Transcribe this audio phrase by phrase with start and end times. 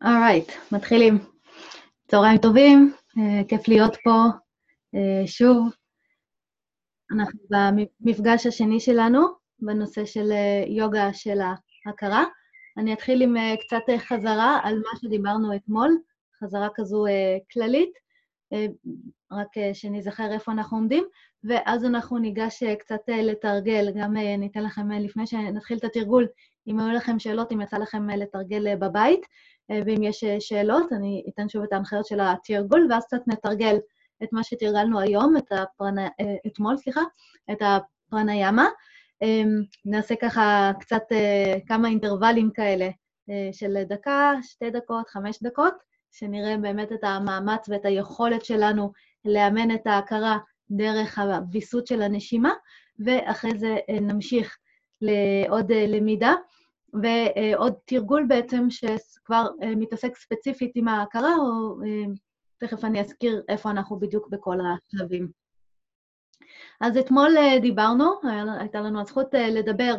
[0.00, 1.18] אורייט, right, מתחילים.
[2.08, 4.24] צהריים טובים, uh, כיף להיות פה
[4.96, 5.68] uh, שוב.
[7.10, 9.20] אנחנו במפגש השני שלנו
[9.60, 11.38] בנושא של uh, יוגה של
[11.86, 12.24] ההכרה.
[12.76, 15.98] אני אתחיל עם uh, קצת uh, חזרה על מה שדיברנו אתמול,
[16.42, 17.92] חזרה כזו uh, כללית,
[18.54, 18.56] uh,
[19.32, 21.04] רק uh, שניזכר איפה אנחנו עומדים,
[21.44, 25.84] ואז אנחנו ניגש uh, קצת uh, לתרגל, גם uh, ניתן לכם, uh, לפני שנתחיל את
[25.84, 26.26] התרגול,
[26.66, 29.26] אם היו לכם שאלות, אם יצא לכם לתרגל בבית.
[29.70, 33.76] אה, ואם יש אה, שאלות, אני אתן שוב את ההנחיות של התרגול, ואז קצת נתרגל
[34.22, 37.00] את מה שתרגלנו היום, את הפרנה, אה, אתמול, סליחה,
[37.52, 38.68] את הפרניאמה.
[39.84, 41.02] נעשה ככה קצת
[41.66, 42.88] כמה אינטרוולים כאלה
[43.52, 45.74] של דקה, שתי דקות, חמש דקות,
[46.10, 48.92] שנראה באמת את המאמץ ואת היכולת שלנו
[49.24, 50.38] לאמן את ההכרה
[50.70, 52.50] דרך הוויסות של הנשימה,
[53.04, 54.56] ואחרי זה נמשיך
[55.00, 56.34] לעוד למידה.
[56.92, 62.12] ועוד תרגול בעצם שכבר אה, מתעסק ספציפית עם ההכרה, או אה,
[62.58, 65.28] תכף אני אזכיר איפה אנחנו בדיוק בכל השלבים.
[66.80, 68.12] אז אתמול אה, דיברנו,
[68.58, 69.94] הייתה לנו הזכות לדבר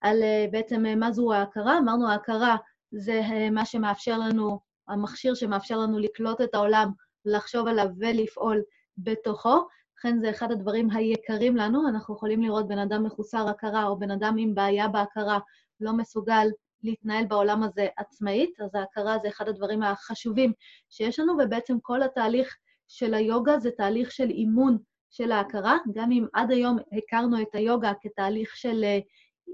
[0.00, 1.78] על בעצם מה זו ההכרה.
[1.78, 2.56] אמרנו, ההכרה
[2.90, 3.20] זה
[3.52, 6.90] מה שמאפשר לנו, המכשיר שמאפשר לנו לקלוט את העולם,
[7.24, 8.62] לחשוב עליו ולפעול
[8.98, 9.66] בתוכו.
[9.98, 11.88] לכן זה אחד הדברים היקרים לנו.
[11.88, 15.38] אנחנו יכולים לראות בן אדם מחוסר הכרה או בן אדם עם בעיה בהכרה
[15.80, 16.46] לא מסוגל
[16.82, 20.52] להתנהל בעולם הזה עצמאית, אז ההכרה זה אחד הדברים החשובים
[20.90, 22.56] שיש לנו, ובעצם כל התהליך
[22.88, 24.78] של היוגה זה תהליך של אימון
[25.10, 28.98] של ההכרה, גם אם עד היום הכרנו את היוגה כתהליך של אה,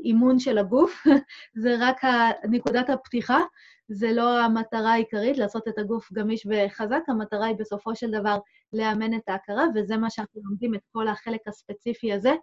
[0.05, 1.03] אימון של הגוף,
[1.63, 2.01] זה רק
[2.51, 3.41] נקודת הפתיחה,
[3.89, 8.39] זה לא המטרה העיקרית, לעשות את הגוף גמיש וחזק, המטרה היא בסופו של דבר
[8.73, 12.35] לאמן את ההכרה, וזה מה שאנחנו לומדים, את כל החלק הספציפי הזה,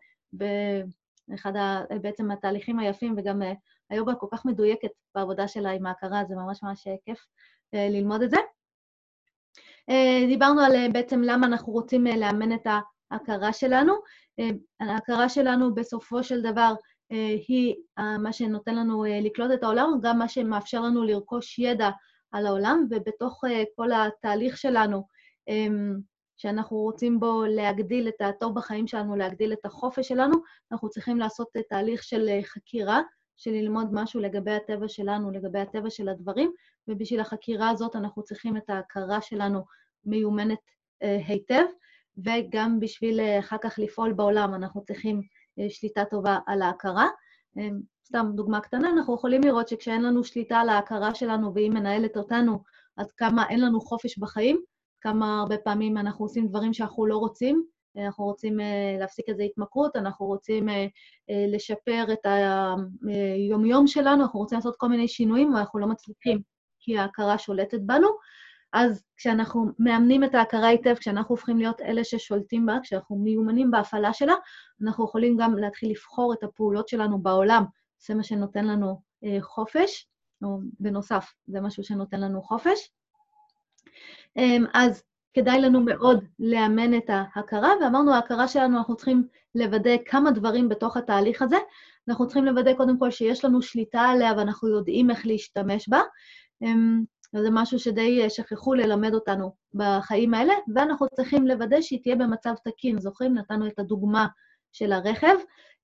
[1.34, 3.54] אחד ה, בעצם התהליכים היפים, וגם אה,
[3.90, 7.28] היוגה כל כך מדויקת בעבודה שלה עם ההכרה, זה ממש ממש אה, כיף
[7.74, 8.38] אה, ללמוד את זה.
[10.28, 12.68] דיברנו על בעצם למה אנחנו רוצים לאמן את
[13.12, 13.94] ההכרה שלנו.
[14.80, 16.74] ההכרה שלנו בסופו של דבר
[17.48, 17.76] היא
[18.20, 21.90] מה שנותן לנו לקלוט את העולם, גם מה שמאפשר לנו לרכוש ידע
[22.32, 23.42] על העולם, ובתוך
[23.76, 25.04] כל התהליך שלנו,
[26.40, 30.36] שאנחנו רוצים בו להגדיל את הטוב בחיים שלנו, להגדיל את החופש שלנו,
[30.72, 33.02] אנחנו צריכים לעשות תהליך של אה, חקירה,
[33.38, 36.52] של ללמוד משהו לגבי הטבע שלנו, לגבי הטבע של הדברים,
[36.88, 39.64] ובשביל החקירה הזאת אנחנו צריכים את ההכרה שלנו
[40.06, 40.60] מיומנת
[41.04, 41.64] אה, היטב,
[42.18, 45.22] וגם בשביל אה, אחר כך לפעול בעולם אנחנו צריכים
[45.60, 47.08] אה, שליטה טובה על ההכרה.
[47.58, 47.70] אה,
[48.08, 52.64] סתם דוגמה קטנה, אנחנו יכולים לראות שכשאין לנו שליטה על ההכרה שלנו והיא מנהלת אותנו,
[52.98, 54.62] אז כמה אין לנו חופש בחיים,
[55.02, 57.64] כמה הרבה פעמים אנחנו עושים דברים שאנחנו לא רוצים,
[57.98, 58.64] אנחנו רוצים uh,
[59.00, 60.72] להפסיק איזו התמכרות, אנחנו רוצים uh,
[61.48, 62.26] לשפר את
[63.08, 66.42] היומיום שלנו, אנחנו רוצים לעשות כל מיני שינויים, ואנחנו לא מצליחים
[66.80, 68.08] כי ההכרה שולטת בנו.
[68.74, 74.14] אז כשאנחנו מאמנים את ההכרה היטב, כשאנחנו הופכים להיות אלה ששולטים בה, כשאנחנו מיומנים בהפעלה
[74.14, 74.34] שלה,
[74.84, 77.64] אנחנו יכולים גם להתחיל לבחור את הפעולות שלנו בעולם.
[78.08, 79.02] זה מה שנותן לנו
[79.42, 80.10] חופש,
[80.44, 82.92] או בנוסף, זה משהו שנותן לנו חופש.
[84.38, 85.04] אמ, אז
[85.34, 90.98] כדאי לנו מאוד לאמן את ההכרה, ואמרנו, ההכרה שלנו, אנחנו צריכים לוודא כמה דברים בתוך
[90.98, 91.58] התהליך הזה.
[92.10, 96.02] אנחנו צריכים לוודא קודם כל שיש לנו שליטה עליה ואנחנו יודעים איך להשתמש בה.
[96.62, 97.04] אמ,
[97.34, 103.00] וזה משהו שדי שכחו ללמד אותנו בחיים האלה, ואנחנו צריכים לוודא שהיא תהיה במצב תקין.
[103.00, 103.34] זוכרים?
[103.34, 104.28] נתנו את הדוגמה
[104.72, 105.36] של הרכב.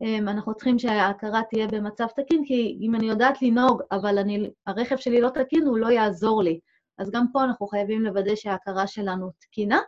[0.01, 4.95] אמ, אנחנו צריכים שההכרה תהיה במצב תקין, כי אם אני יודעת לנהוג, אבל אני, הרכב
[4.97, 6.59] שלי לא תקין, הוא לא יעזור לי.
[6.97, 9.79] אז גם פה אנחנו חייבים לוודא שההכרה שלנו תקינה.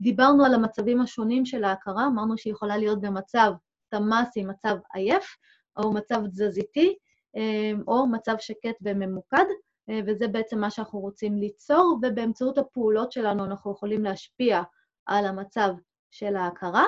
[0.00, 3.52] דיברנו על המצבים השונים של ההכרה, אמרנו שהיא יכולה להיות במצב
[3.88, 5.36] תמ"סי, מצב עייף,
[5.76, 6.96] או מצב תזזיתי,
[7.36, 9.44] אה, או מצב שקט וממוקד,
[9.90, 14.62] אה, וזה בעצם מה שאנחנו רוצים ליצור, ובאמצעות הפעולות שלנו אנחנו יכולים להשפיע
[15.06, 15.70] על המצב
[16.10, 16.84] של ההכרה.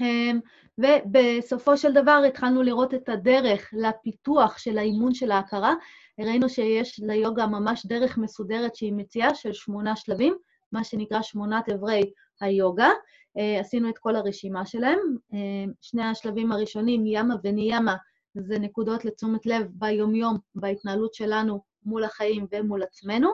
[0.00, 0.30] אה,
[0.78, 5.74] ובסופו של דבר התחלנו לראות את הדרך לפיתוח של האימון של ההכרה,
[6.20, 10.36] ראינו שיש ליוגה ממש דרך מסודרת שהיא מציעה של שמונה שלבים,
[10.72, 12.90] מה שנקרא שמונת אברי היוגה.
[13.38, 14.98] Uh, עשינו את כל הרשימה שלהם.
[15.32, 15.36] Uh,
[15.80, 17.96] שני השלבים הראשונים, ימה וניאמה,
[18.34, 23.30] זה נקודות לתשומת לב ביומיום, בהתנהלות שלנו מול החיים ומול עצמנו.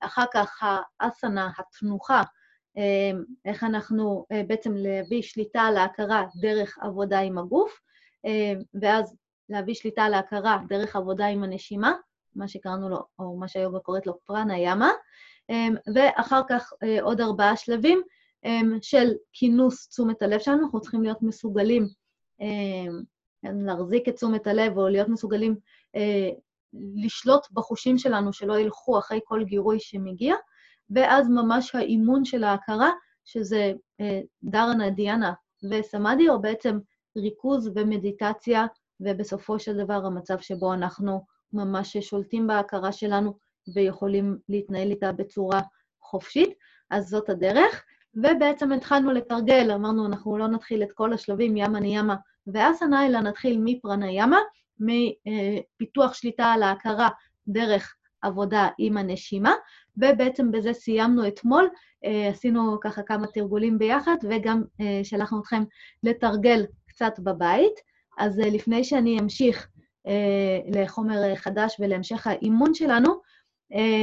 [0.00, 0.62] אחר כך
[1.00, 2.22] האסנה, התנוחה,
[3.44, 7.80] איך אנחנו uh, בעצם להביא שליטה על ההכרה דרך עבודה עם הגוף,
[8.26, 9.16] uh, ואז
[9.48, 11.92] להביא שליטה על ההכרה דרך עבודה עם הנשימה,
[12.36, 14.90] מה שקראנו לו, או מה שהיוגה קוראת לו פרנה ימה,
[15.50, 18.02] אמ, ואחר כך אה, עוד ארבעה שלבים
[18.44, 20.62] אמ, של כינוס תשומת הלב שלנו.
[20.64, 21.88] אנחנו צריכים להיות מסוגלים
[22.40, 23.02] אמ,
[23.42, 25.56] להחזיק את תשומת הלב, או להיות מסוגלים
[25.96, 26.30] אה,
[27.04, 30.34] לשלוט בחושים שלנו, שלא ילכו אחרי כל גירוי שמגיע,
[30.94, 32.90] ואז ממש האימון של ההכרה,
[33.24, 35.32] שזה אה, דרנה, דיאנה
[35.70, 36.78] וסמאדי, או בעצם
[37.16, 38.66] ריכוז ומדיטציה,
[39.00, 43.34] ובסופו של דבר המצב שבו אנחנו ממש שולטים בהכרה שלנו
[43.74, 45.60] ויכולים להתנהל איתה בצורה
[46.00, 46.54] חופשית,
[46.90, 47.84] אז זאת הדרך.
[48.14, 52.16] ובעצם התחלנו לתרגל, אמרנו, אנחנו לא נתחיל את כל השלבים, ימה ניאמה
[52.46, 54.38] ואסנה, אלא נתחיל מפרניאמה,
[54.80, 57.08] מפיתוח שליטה על ההכרה
[57.48, 59.54] דרך עבודה עם הנשימה,
[59.96, 61.68] ובעצם בזה סיימנו אתמול,
[62.30, 64.62] עשינו ככה כמה תרגולים ביחד, וגם
[65.02, 65.62] שלחנו אתכם
[66.02, 67.74] לתרגל קצת בבית.
[68.18, 69.68] אז לפני שאני אמשיך
[70.74, 73.20] לחומר חדש ולהמשך האימון שלנו,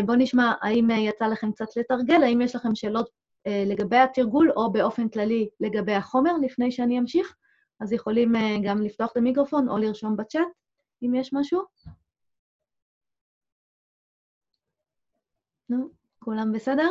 [0.06, 3.09] בואו נשמע האם יצא לכם קצת לתרגל, האם יש לכם שאלות
[3.47, 7.36] לגבי התרגול או באופן כללי לגבי החומר לפני שאני אמשיך.
[7.81, 8.33] אז יכולים
[8.63, 10.47] גם לפתוח את המיקרופון או לרשום בצ'אט,
[11.03, 11.62] אם יש משהו.
[15.69, 15.89] נו,
[16.19, 16.89] כולם בסדר?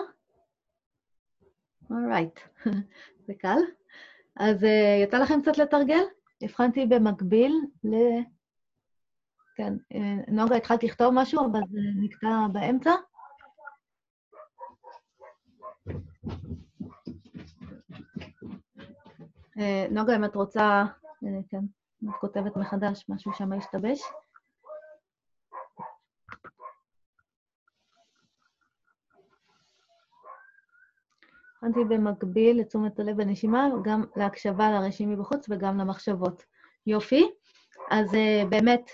[1.90, 2.40] אורייט,
[3.26, 3.58] זה קל.
[4.36, 4.56] אז
[5.02, 6.04] יצא לכם קצת לתרגל?
[6.42, 7.52] הבחנתי במקביל
[7.84, 7.94] ל...
[9.56, 9.72] כן,
[10.28, 12.90] נוגה, התחלת לכתוב משהו, אבל זה נקטע באמצע.
[19.90, 20.84] נוגה, אם את רוצה,
[21.48, 21.60] כן,
[22.04, 24.00] את כותבת מחדש, משהו שם השתבש.
[31.58, 36.42] הכנתי במקביל לתשומת הלב בנשימה, גם להקשבה לרשימי בחוץ וגם למחשבות.
[36.86, 37.30] יופי.
[37.90, 38.10] אז
[38.48, 38.90] באמת,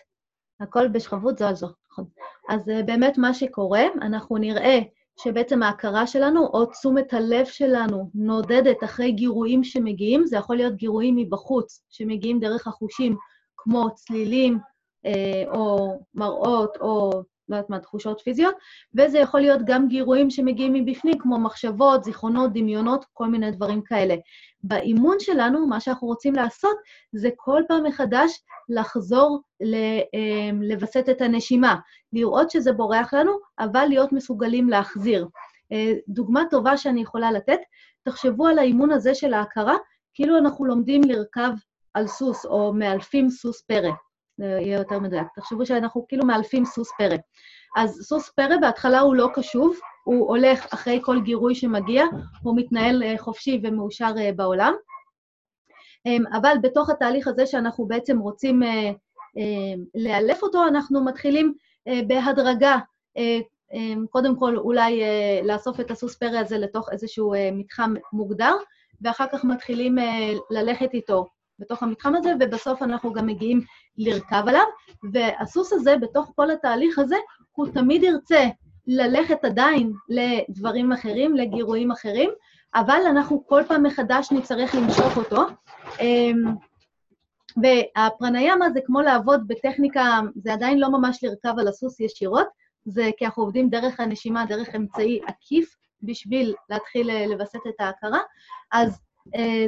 [0.61, 2.05] הכל בשכבות זו על זו, נכון.
[2.49, 4.79] אז באמת מה שקורה, אנחנו נראה
[5.21, 11.17] שבעצם ההכרה שלנו, או תשומת הלב שלנו, נודדת אחרי גירויים שמגיעים, זה יכול להיות גירויים
[11.17, 13.17] מבחוץ, שמגיעים דרך החושים,
[13.57, 14.59] כמו צלילים,
[15.49, 18.55] או מראות, או לא יודעת מה, תחושות פיזיות,
[18.95, 24.15] וזה יכול להיות גם גירויים שמגיעים מבפנים, כמו מחשבות, זיכרונות, דמיונות, כל מיני דברים כאלה.
[24.63, 26.77] באימון שלנו, מה שאנחנו רוצים לעשות
[27.13, 29.41] זה כל פעם מחדש לחזור
[30.63, 31.77] לווסת את הנשימה,
[32.13, 35.29] לראות שזה בורח לנו, אבל להיות מסוגלים להחזיר.
[36.09, 37.59] דוגמה טובה שאני יכולה לתת,
[38.03, 39.75] תחשבו על האימון הזה של ההכרה,
[40.15, 41.51] כאילו אנחנו לומדים לרכב
[41.95, 43.91] על סוס, או מאלפים סוס פרא.
[44.39, 45.27] זה יהיה יותר מדויק.
[45.35, 47.17] תחשבו שאנחנו כאילו מאלפים סוס פרא.
[47.77, 52.05] אז סוס פרא בהתחלה הוא לא קשוב, הוא הולך אחרי כל גירוי שמגיע,
[52.43, 54.75] הוא מתנהל חופשי ומאושר בעולם.
[56.33, 58.63] אבל בתוך התהליך הזה שאנחנו בעצם רוצים
[59.95, 61.55] לאלף אותו, אנחנו מתחילים
[62.07, 62.77] בהדרגה,
[64.11, 65.03] קודם כל אולי
[65.45, 68.55] לאסוף את הסוס פרא הזה לתוך איזשהו מתחם מוגדר,
[69.01, 69.97] ואחר כך מתחילים
[70.51, 71.27] ללכת איתו
[71.59, 73.61] בתוך המתחם הזה, ובסוף אנחנו גם מגיעים
[73.99, 74.65] לרכב עליו,
[75.13, 77.17] והסוס הזה, בתוך כל התהליך הזה,
[77.53, 78.49] הוא תמיד ירצה
[78.87, 82.31] ללכת עדיין לדברים אחרים, לגירויים אחרים,
[82.75, 85.43] אבל אנחנו כל פעם מחדש נצטרך למשוך אותו.
[87.63, 92.47] והפרניאמה זה כמו לעבוד בטכניקה, זה עדיין לא ממש לרכב על הסוס ישירות,
[92.85, 98.21] זה כי אנחנו עובדים דרך הנשימה, דרך אמצעי עקיף, בשביל להתחיל לווסת את ההכרה.
[98.73, 99.01] אז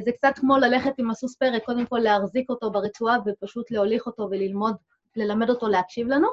[0.04, 4.28] זה קצת כמו ללכת עם הסוס פרק, קודם כל להחזיק אותו ברצועה ופשוט להוליך אותו
[4.30, 4.76] וללמוד,
[5.16, 6.28] ללמד אותו להקשיב לנו.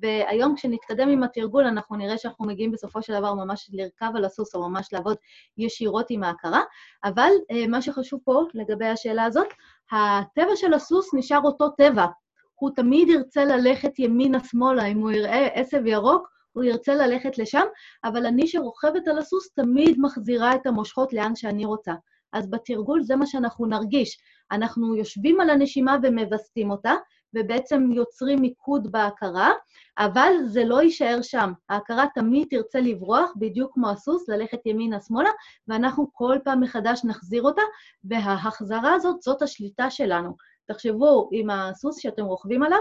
[0.00, 4.54] והיום כשנתקדם עם התרגול, אנחנו נראה שאנחנו מגיעים בסופו של דבר ממש לרכב על הסוס,
[4.54, 5.16] או ממש לעבוד
[5.58, 6.62] ישירות עם ההכרה.
[7.04, 7.30] אבל
[7.68, 9.46] מה שחשוב פה לגבי השאלה הזאת,
[9.92, 12.06] הטבע של הסוס נשאר אותו טבע.
[12.54, 17.64] הוא תמיד ירצה ללכת ימינה-שמאלה, אם הוא יראה עשב ירוק, הוא ירצה ללכת לשם,
[18.04, 21.92] אבל אני שרוכבת על הסוס תמיד מחזירה את המושכות לאן שאני רוצה.
[22.32, 24.18] אז בתרגול זה מה שאנחנו נרגיש.
[24.50, 26.94] אנחנו יושבים על הנשימה ומווסתים אותה,
[27.34, 29.50] ובעצם יוצרים מיקוד בהכרה,
[29.98, 31.52] אבל זה לא יישאר שם.
[31.68, 35.30] ההכרה תמיד תרצה לברוח, בדיוק כמו הסוס, ללכת ימינה-שמאלה,
[35.68, 37.62] ואנחנו כל פעם מחדש נחזיר אותה,
[38.04, 40.36] וההחזרה הזאת, זאת השליטה שלנו.
[40.66, 42.80] תחשבו, עם הסוס שאתם רוכבים עליו,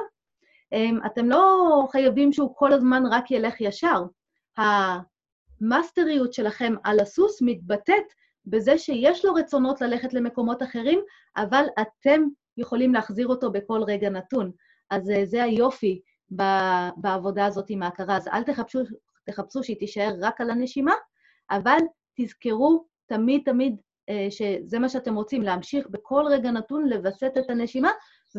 [1.05, 4.03] אתם לא חייבים שהוא כל הזמן רק ילך ישר.
[4.57, 8.13] המאסטריות שלכם על הסוס מתבטאת
[8.49, 10.99] בזה שיש לו רצונות ללכת למקומות אחרים,
[11.37, 12.21] אבל אתם
[12.57, 14.51] יכולים להחזיר אותו בכל רגע נתון.
[14.89, 16.01] אז זה היופי
[16.97, 18.17] בעבודה הזאת עם ההכרה.
[18.17, 18.79] אז אל תחפשו,
[19.25, 20.93] תחפשו שהיא תישאר רק על הנשימה,
[21.51, 21.77] אבל
[22.15, 23.75] תזכרו תמיד תמיד
[24.29, 27.91] שזה מה שאתם רוצים, להמשיך בכל רגע נתון לווסת את הנשימה,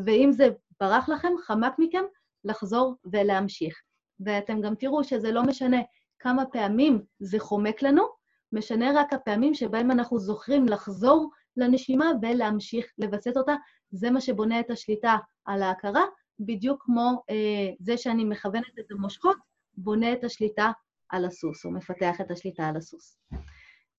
[0.05, 0.49] ואם זה
[0.81, 2.03] ברח לכם, חמק מכם,
[2.45, 3.83] לחזור ולהמשיך.
[4.21, 5.77] ואתם גם תראו שזה לא משנה
[6.19, 8.18] כמה פעמים זה חומק לנו,
[8.53, 13.55] משנה רק הפעמים שבהם אנחנו זוכרים לחזור לנשימה ולהמשיך לווסת אותה.
[13.91, 16.05] זה מה שבונה את השליטה על ההכרה,
[16.41, 19.37] בדיוק כמו אה, זה שאני מכוונת את המושכות,
[19.77, 20.71] בונה את השליטה
[21.09, 23.19] על הסוס, או מפתח את השליטה על הסוס.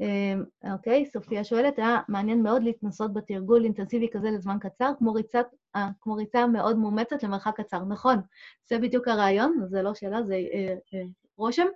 [0.02, 5.46] אה, אוקיי, סופיה שואלת, היה מעניין מאוד להתנסות בתרגול אינטנסיבי כזה לזמן קצר, כמו, ריצת,
[6.02, 7.84] כמו ריצה מאוד מאומצת למרחק קצר.
[7.84, 8.22] נכון,
[8.70, 11.04] זה בדיוק הרעיון, זה לא שאלה, זה אה, אה,
[11.38, 11.68] רושם.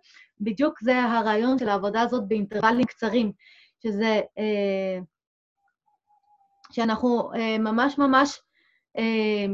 [0.42, 3.32] בדיוק זה הרעיון של העבודה הזאת באינטרוולים קצרים,
[3.84, 4.22] שזה...
[4.38, 5.00] אה,
[6.74, 8.42] שאנחנו אה, ממש ממש
[8.98, 9.46] אה,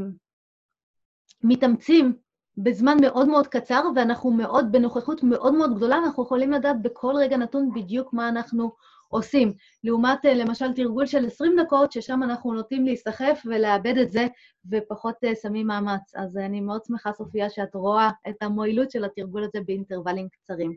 [1.44, 2.16] מתאמצים
[2.56, 7.36] בזמן מאוד מאוד קצר, ואנחנו מאוד, בנוכחות מאוד מאוד גדולה, אנחנו יכולים לדעת בכל רגע
[7.36, 8.72] נתון בדיוק מה אנחנו
[9.10, 9.52] עושים.
[9.84, 14.26] לעומת, אה, למשל, תרגול של 20 דקות, ששם אנחנו נוטים להיסחף ולאבד את זה,
[14.70, 16.14] ופחות uh, שמים מאמץ.
[16.14, 20.76] אז uh, אני מאוד שמחה, סופיה, שאת רואה את המועילות של התרגול הזה באינטרוולים קצרים.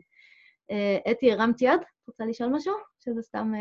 [1.10, 1.80] אתי, הרמת יד?
[2.08, 2.74] רוצה לשאול משהו?
[3.00, 3.52] שזה סתם...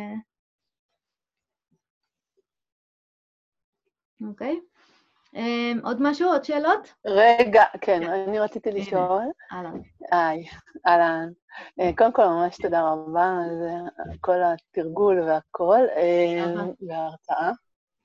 [4.27, 4.59] אוקיי.
[4.59, 4.92] Okay.
[5.35, 6.29] Um, עוד משהו?
[6.29, 6.93] עוד שאלות?
[7.05, 8.09] רגע, כן, כן.
[8.09, 9.21] אני רציתי לשאול.
[9.51, 9.79] אהלן.
[10.11, 10.45] היי,
[10.87, 11.29] אהלן.
[11.79, 13.37] Uh, קודם כל, ממש תודה רבה
[13.97, 17.51] על כל התרגול והכל, uh, וההרצאה.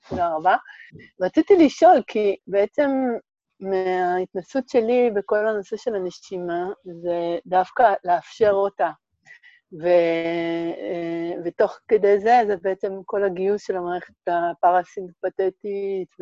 [0.09, 0.55] תודה רבה.
[1.21, 2.91] רציתי לשאול, כי בעצם
[3.59, 8.91] מההתנסות שלי בכל הנושא של הנשימה, זה דווקא לאפשר אותה.
[9.81, 16.15] ו, אה, ותוך כדי זה, זה בעצם כל הגיוס של המערכת הפרסינפטטית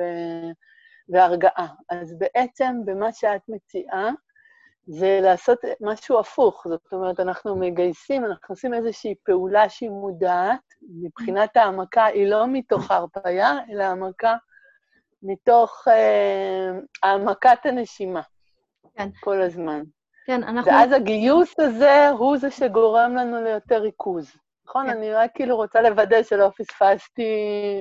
[1.09, 1.67] והרגעה.
[1.89, 4.11] אז בעצם, במה שאת מציעה,
[4.87, 6.67] זה לעשות משהו הפוך.
[6.67, 10.59] זאת אומרת, אנחנו מגייסים, אנחנו עושים איזושהי פעולה שהיא מודעת,
[11.01, 14.35] מבחינת העמקה, היא לא מתוך ההרפאיה, אלא העמקה
[15.23, 16.71] מתוך אה,
[17.03, 18.21] העמקת הנשימה.
[18.97, 19.09] כן.
[19.19, 19.83] כל הזמן.
[20.25, 20.71] כן, אנחנו...
[20.71, 24.31] ואז הגיוס הזה הוא זה שגורם לנו ליותר ריכוז.
[24.67, 24.85] נכון?
[24.85, 24.97] כן.
[24.97, 27.31] אני רק כאילו רוצה לוודא שלא פספסתי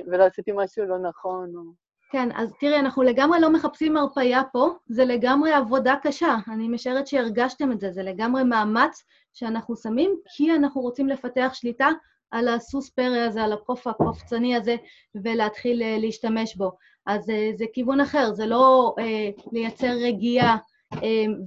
[0.07, 1.55] ולא עשיתי משהו לא נכון.
[1.55, 1.86] או...
[2.11, 6.35] כן, אז תראי, אנחנו לגמרי לא מחפשים הרפאיה פה, זה לגמרי עבודה קשה.
[6.47, 11.89] אני משערת שהרגשתם את זה, זה לגמרי מאמץ שאנחנו שמים, כי אנחנו רוצים לפתח שליטה
[12.31, 14.75] על הסוס פרא הזה, על הקוף הקופצני הזה,
[15.23, 16.71] ולהתחיל uh, להשתמש בו.
[17.05, 20.57] אז uh, זה כיוון אחר, זה לא uh, לייצר רגיעה
[20.93, 20.97] uh,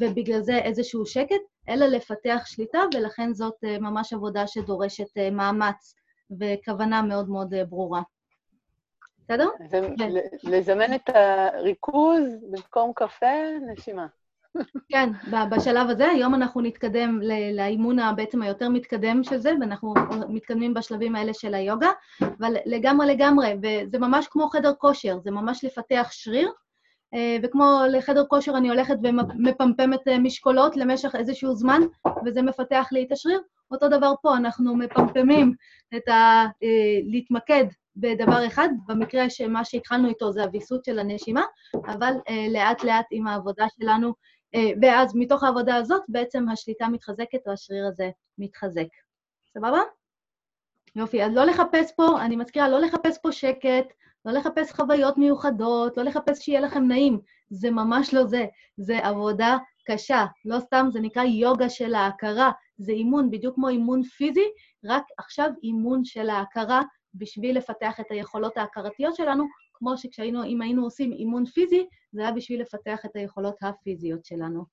[0.00, 5.94] ובגלל זה איזשהו שקט, אלא לפתח שליטה, ולכן זאת uh, ממש עבודה שדורשת uh, מאמץ
[6.40, 8.02] וכוונה מאוד מאוד uh, ברורה.
[9.30, 9.48] בסדר?
[9.98, 10.10] כן.
[10.44, 13.26] לזמן את הריכוז במקום קפה,
[13.72, 14.06] נשימה.
[14.92, 15.10] כן,
[15.50, 17.20] בשלב הזה, היום אנחנו נתקדם
[17.52, 19.94] לאימון בעצם היותר מתקדם של זה, ואנחנו
[20.28, 21.90] מתקדמים בשלבים האלה של היוגה,
[22.22, 26.50] אבל לגמרי לגמרי, וזה ממש כמו חדר כושר, זה ממש לפתח שריר,
[27.14, 31.80] אה, וכמו לחדר כושר אני הולכת ומפמפמת אה, משקולות למשך איזשהו זמן,
[32.24, 33.40] וזה מפתח לי את השריר.
[33.70, 35.54] אותו דבר פה, אנחנו מפמפמים
[35.96, 36.44] את ה...
[36.62, 37.64] אה, להתמקד
[37.96, 41.42] בדבר אחד, במקרה שמה שהתחלנו איתו זה הוויסות של הנשימה,
[41.86, 42.12] אבל
[42.50, 44.12] לאט-לאט עם העבודה שלנו,
[44.82, 48.86] ואז מתוך העבודה הזאת בעצם השליטה מתחזקת והשריר הזה מתחזק.
[49.54, 49.80] סבבה?
[50.96, 53.86] יופי, אז לא לחפש פה, אני מזכירה, לא לחפש פה שקט,
[54.24, 57.20] לא לחפש חוויות מיוחדות, לא לחפש שיהיה לכם נעים.
[57.50, 58.46] זה ממש לא זה.
[58.76, 59.56] זה עבודה
[59.86, 60.24] קשה.
[60.44, 62.50] לא סתם, זה נקרא יוגה של ההכרה.
[62.78, 64.44] זה אימון, בדיוק כמו אימון פיזי,
[64.84, 66.82] רק עכשיו אימון של ההכרה
[67.14, 72.32] בשביל לפתח את היכולות ההכרתיות שלנו, כמו שכשהיינו, אם היינו עושים אימון פיזי, זה היה
[72.32, 74.64] בשביל לפתח את היכולות הפיזיות שלנו.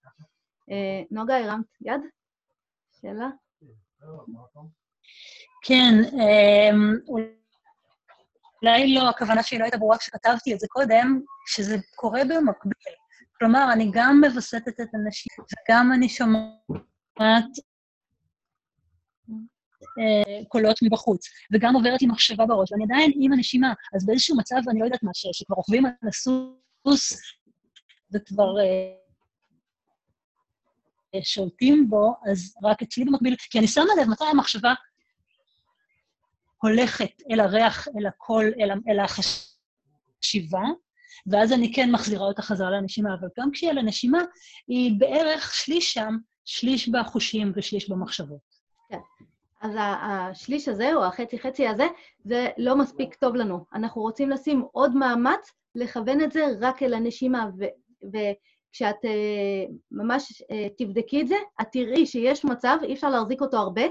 [0.71, 2.01] אה, נוגה, הרמת יד?
[3.01, 3.29] שאלה?
[5.63, 6.93] כן, אמ,
[8.61, 12.95] אולי לא, הכוונה שלי לא הייתה ברורה כשכתבתי את זה קודם, שזה קורה במקביל.
[13.39, 17.51] כלומר, אני גם מווסתת את הנשים, וגם אני שומעת
[20.47, 23.73] קולות מבחוץ, וגם עוברת עם מחשבה בראש, ואני עדיין עם הנשימה.
[23.95, 27.21] אז באיזשהו מצב, אני לא יודעת מה, שכבר רוכבים על הסוס
[28.13, 28.93] וכבר אה,
[31.23, 34.73] שולטים בו, אז רק אצלי במקביל, כי אני שמה לב מתי המחשבה
[36.61, 40.63] הולכת אל הריח, אל הקול, אל, אל החשיבה,
[41.27, 44.19] ואז אני כן מחזירה אותה חזרה לנשימה, אבל גם כשהיא על הנשימה,
[44.67, 48.57] היא בערך שליש שם, שליש בחושים ושליש במחשבות.
[48.89, 48.97] כן.
[49.61, 51.87] אז השליש הזה, או החצי-חצי הזה,
[52.23, 53.65] זה לא מספיק טוב לנו.
[53.73, 57.49] אנחנו רוצים לשים עוד מאמץ, לכוון את זה רק אל הנשימה,
[58.03, 60.45] וכשאת uh, ממש uh,
[60.77, 63.81] תבדקי את זה, את תראי שיש מצב, אי אפשר להחזיק אותו הרבה,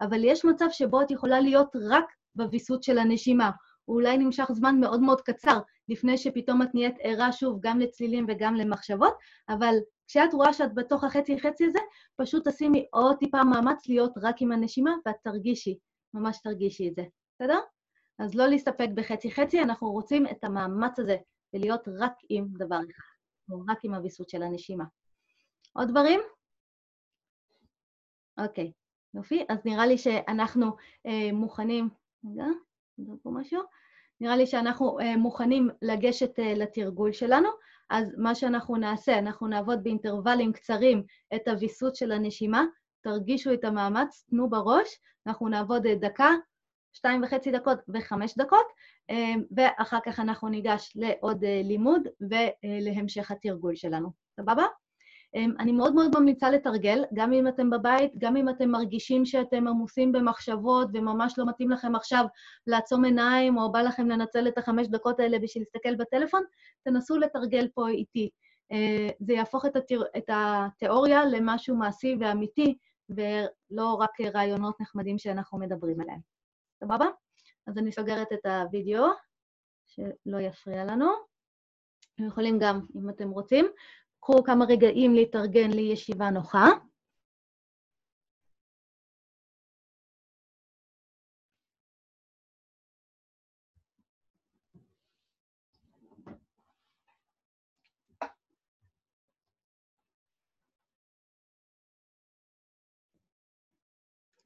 [0.00, 2.04] אבל יש מצב שבו את יכולה להיות רק
[2.34, 3.50] בוויסות של הנשימה.
[3.84, 8.26] הוא אולי נמשך זמן מאוד מאוד קצר, לפני שפתאום את נהיית ערה שוב גם לצלילים
[8.28, 9.14] וגם למחשבות,
[9.48, 9.74] אבל
[10.06, 11.78] כשאת רואה שאת בתוך החצי-חצי הזה,
[12.16, 15.78] פשוט תשימי עוד טיפה מאמץ להיות רק עם הנשימה, ואת תרגישי,
[16.14, 17.02] ממש תרגישי את זה,
[17.34, 17.58] בסדר?
[18.18, 21.16] אז לא להסתפק בחצי-חצי, אנחנו רוצים את המאמץ הזה,
[21.54, 23.16] ולהיות רק עם דבר אחד.
[23.48, 24.84] אנחנו רק עם הוויסות של הנשימה.
[25.72, 26.20] עוד דברים?
[28.38, 28.72] אוקיי,
[29.14, 29.44] יופי.
[29.48, 30.66] אז נראה לי שאנחנו
[31.06, 31.88] אה, מוכנים...
[32.24, 32.44] רגע,
[32.98, 33.62] נדבר פה משהו.
[34.20, 37.48] נראה לי שאנחנו אה, מוכנים לגשת אה, לתרגול שלנו,
[37.90, 41.02] אז מה שאנחנו נעשה, אנחנו נעבוד באינטרוולים קצרים
[41.34, 42.64] את הוויסות של הנשימה,
[43.00, 44.88] תרגישו את המאמץ, תנו בראש,
[45.26, 46.30] אנחנו נעבוד אה, דקה,
[46.92, 48.66] שתיים וחצי דקות וחמש דקות,
[49.56, 54.10] ואחר כך אנחנו ניגש לעוד לימוד ולהמשך התרגול שלנו.
[54.40, 54.64] סבבה?
[55.36, 59.68] אמ, אני מאוד מאוד ממליצה לתרגל, גם אם אתם בבית, גם אם אתם מרגישים שאתם
[59.68, 62.24] עמוסים במחשבות וממש לא מתאים לכם עכשיו
[62.66, 66.42] לעצום עיניים, או בא לכם לנצל את החמש דקות האלה בשביל להסתכל בטלפון,
[66.84, 68.30] תנסו לתרגל פה איתי.
[68.72, 70.04] אה, זה יהפוך את, התיר...
[70.16, 72.76] את התיאוריה למשהו מעשי ואמיתי,
[73.08, 76.20] ולא רק רעיונות נחמדים שאנחנו מדברים עליהם.
[76.84, 77.06] סבבה?
[77.66, 79.06] אז אני סוגרת את הוידאו,
[79.86, 81.10] שלא יפריע לנו.
[82.14, 83.66] אתם יכולים גם, אם אתם רוצים,
[84.26, 86.66] קחו כמה רגעים להתארגן לישיבה נוחה.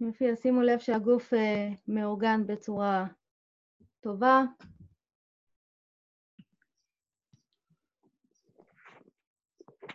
[0.00, 3.06] יופי, שימו לב שהגוף אה, מאורגן בצורה
[4.00, 4.42] טובה.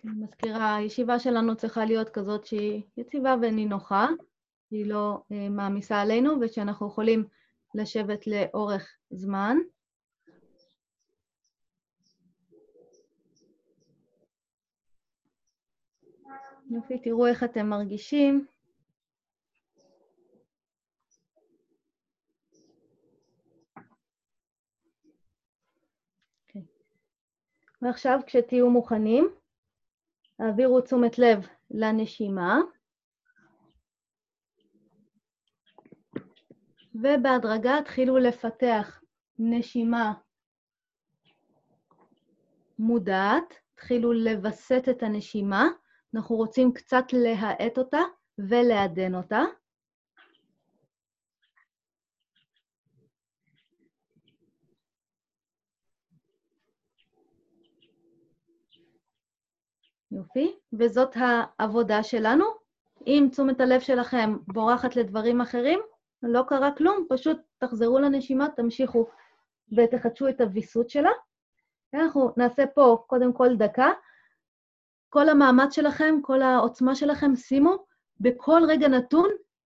[0.05, 4.07] אני מזכירה, הישיבה שלנו צריכה להיות כזאת שהיא יציבה ונינוחה,
[4.71, 7.25] היא לא אה, מעמיסה עלינו, ושאנחנו יכולים
[7.75, 9.57] לשבת לאורך זמן.
[16.71, 18.45] יופי, תראו איך אתם מרגישים.
[26.49, 26.59] Okay.
[27.81, 29.29] ועכשיו, כשתהיו מוכנים,
[30.39, 32.59] העבירו תשומת לב לנשימה,
[36.95, 39.01] ובהדרגה התחילו לפתח
[39.39, 40.13] נשימה
[42.79, 45.67] מודעת, התחילו לווסת את הנשימה,
[46.15, 48.01] אנחנו רוצים קצת להאט אותה
[48.37, 49.41] ולעדן אותה.
[60.15, 62.45] יופי, וזאת העבודה שלנו.
[63.07, 65.79] אם תשומת הלב שלכם בורחת לדברים אחרים,
[66.23, 69.07] לא קרה כלום, פשוט תחזרו לנשימה, תמשיכו
[69.77, 71.09] ותחדשו את הוויסות שלה.
[71.93, 73.89] אנחנו נעשה פה קודם כל דקה.
[75.09, 77.75] כל המאמץ שלכם, כל העוצמה שלכם, שימו
[78.19, 79.29] בכל רגע נתון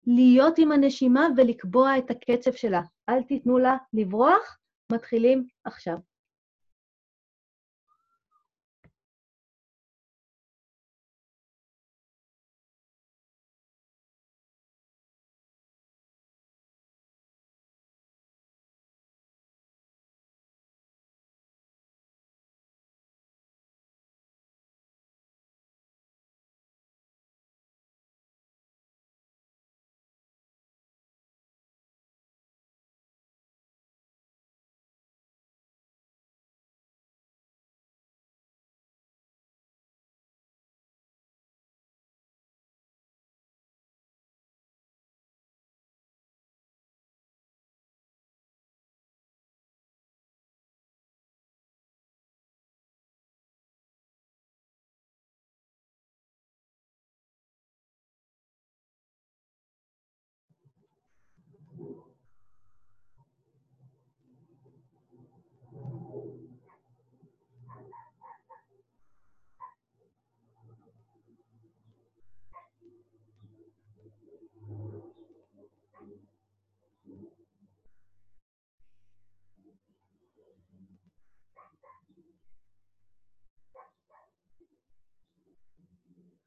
[0.07, 2.81] להיות עם הנשימה ולקבוע את הקצב שלה.
[3.09, 4.57] אל תיתנו לה לברוח,
[4.91, 5.97] מתחילים עכשיו.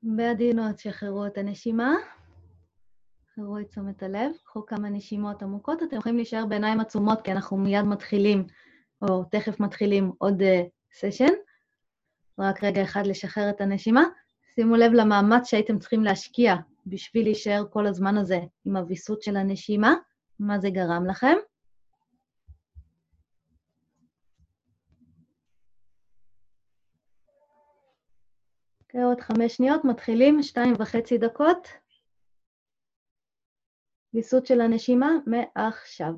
[0.02, 1.94] בעדינות שחררו את הנשימה,
[3.26, 7.56] שחררו את תשומת הלב, קחו כמה נשימות עמוקות, אתם יכולים להישאר בעיניים עצומות כי אנחנו
[7.56, 8.46] מיד מתחילים,
[9.02, 10.42] או תכף מתחילים עוד
[10.92, 11.24] סשן.
[11.26, 11.52] Uh,
[12.38, 14.04] רק רגע אחד לשחרר את הנשימה.
[14.54, 16.54] שימו לב למאמץ שהייתם צריכים להשקיע
[16.86, 19.94] בשביל להישאר כל הזמן הזה עם הוויסות של הנשימה,
[20.40, 21.36] מה זה גרם לכם.
[28.92, 31.68] אוקיי, עוד חמש שניות, מתחילים, שתיים וחצי דקות.
[34.14, 36.12] ויסות של הנשימה מעכשיו.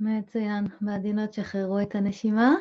[0.00, 0.64] מצוין.
[0.80, 2.54] בעדינות שחררו את הנשימה.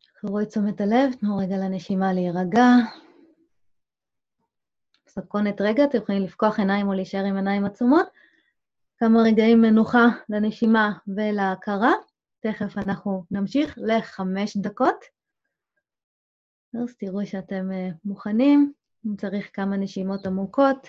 [0.00, 2.66] שחררו את תשומת הלב, תנו רגע לנשימה להירגע.
[5.08, 8.06] סקונת רגע, אתם יכולים לפקוח עיניים או להישאר עם עיניים עצומות.
[8.98, 11.92] כמה רגעים מנוחה לנשימה ולהכרה.
[12.40, 15.04] תכף אנחנו נמשיך לחמש דקות.
[16.74, 18.72] אז תראו שאתם אה, מוכנים,
[19.06, 20.88] אם צריך כמה נשימות עמוקות.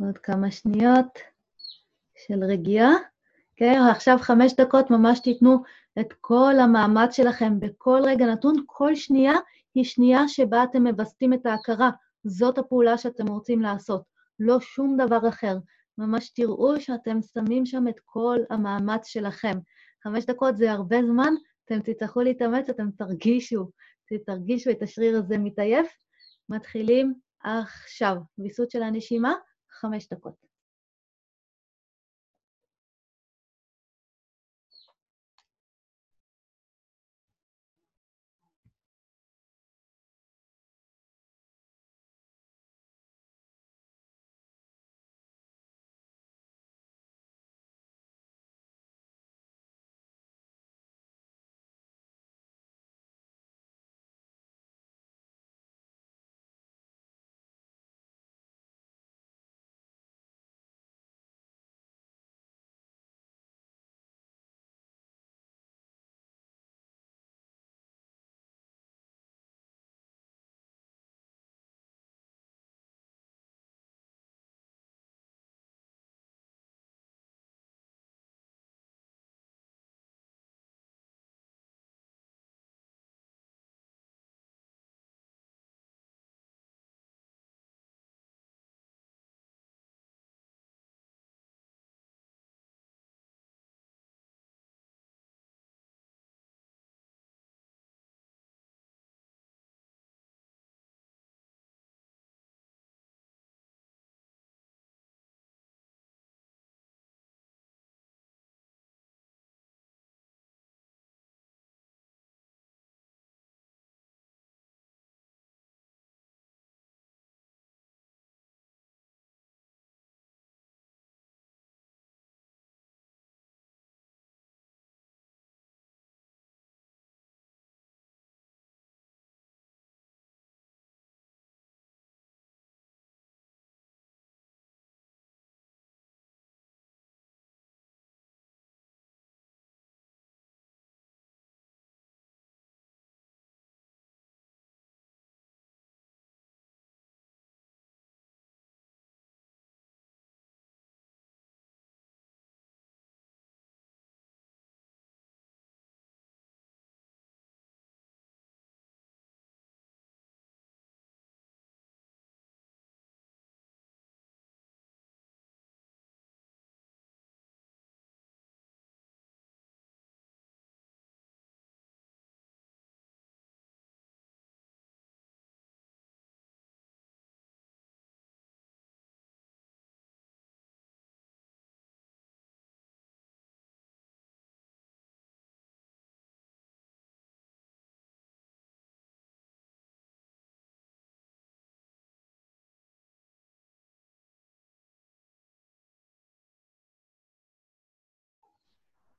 [0.00, 1.18] עוד כמה שניות
[2.26, 2.92] של רגיעה.
[3.56, 5.62] כן, עכשיו חמש דקות ממש תיתנו
[6.00, 8.54] את כל המאמץ שלכם בכל רגע נתון.
[8.66, 9.34] כל שנייה
[9.74, 11.90] היא שנייה שבה אתם מווסתים את ההכרה.
[12.24, 14.02] זאת הפעולה שאתם רוצים לעשות,
[14.40, 15.56] לא שום דבר אחר.
[15.98, 19.58] ממש תראו שאתם שמים שם את כל המאמץ שלכם.
[20.04, 23.70] חמש דקות זה הרבה זמן, אתם תצטרכו להתאמץ, אתם תרגישו,
[24.26, 25.96] תרגישו את השריר הזה מתעייף.
[26.48, 28.16] מתחילים עכשיו.
[28.38, 29.34] ויסות של הנשימה,
[29.92, 30.43] 試しとこうて。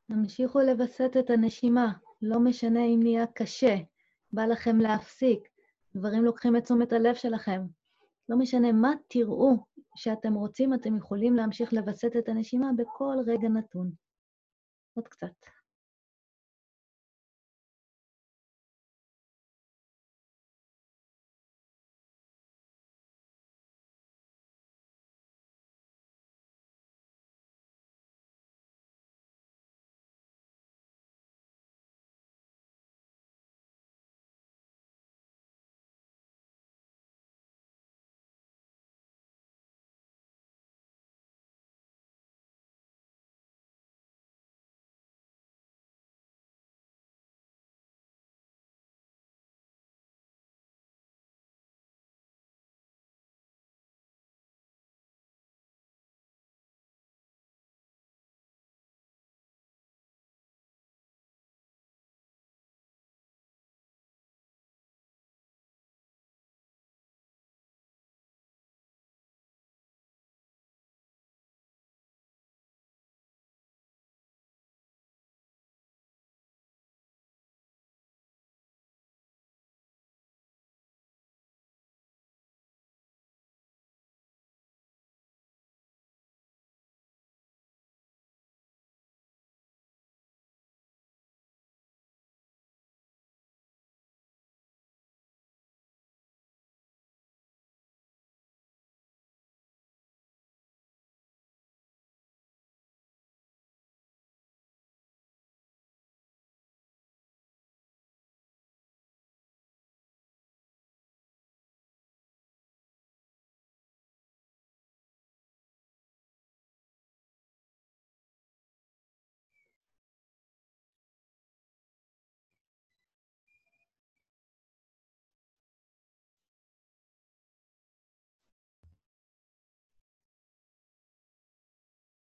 [0.08, 3.76] תמשיכו לווסת את הנשימה, לא משנה אם נהיה קשה,
[4.32, 5.50] בא לכם להפסיק,
[5.96, 7.62] דברים לוקחים את תשומת הלב שלכם.
[8.30, 9.58] לא משנה מה תראו
[9.96, 13.92] שאתם רוצים, אתם יכולים להמשיך לווסת את הנשימה בכל רגע נתון.
[14.94, 15.34] עוד קצת.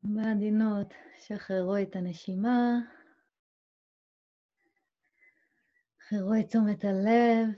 [0.03, 2.79] בעדינות, שחררו את הנשימה,
[5.99, 7.49] שחררו את תשומת הלב,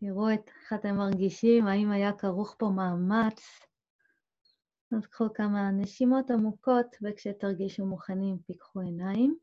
[0.00, 3.42] תראו את איך אתם מרגישים, האם היה כרוך פה מאמץ.
[4.96, 9.38] אז קחו כמה נשימות עמוקות, וכשתרגישו מוכנים, פיקחו עיניים.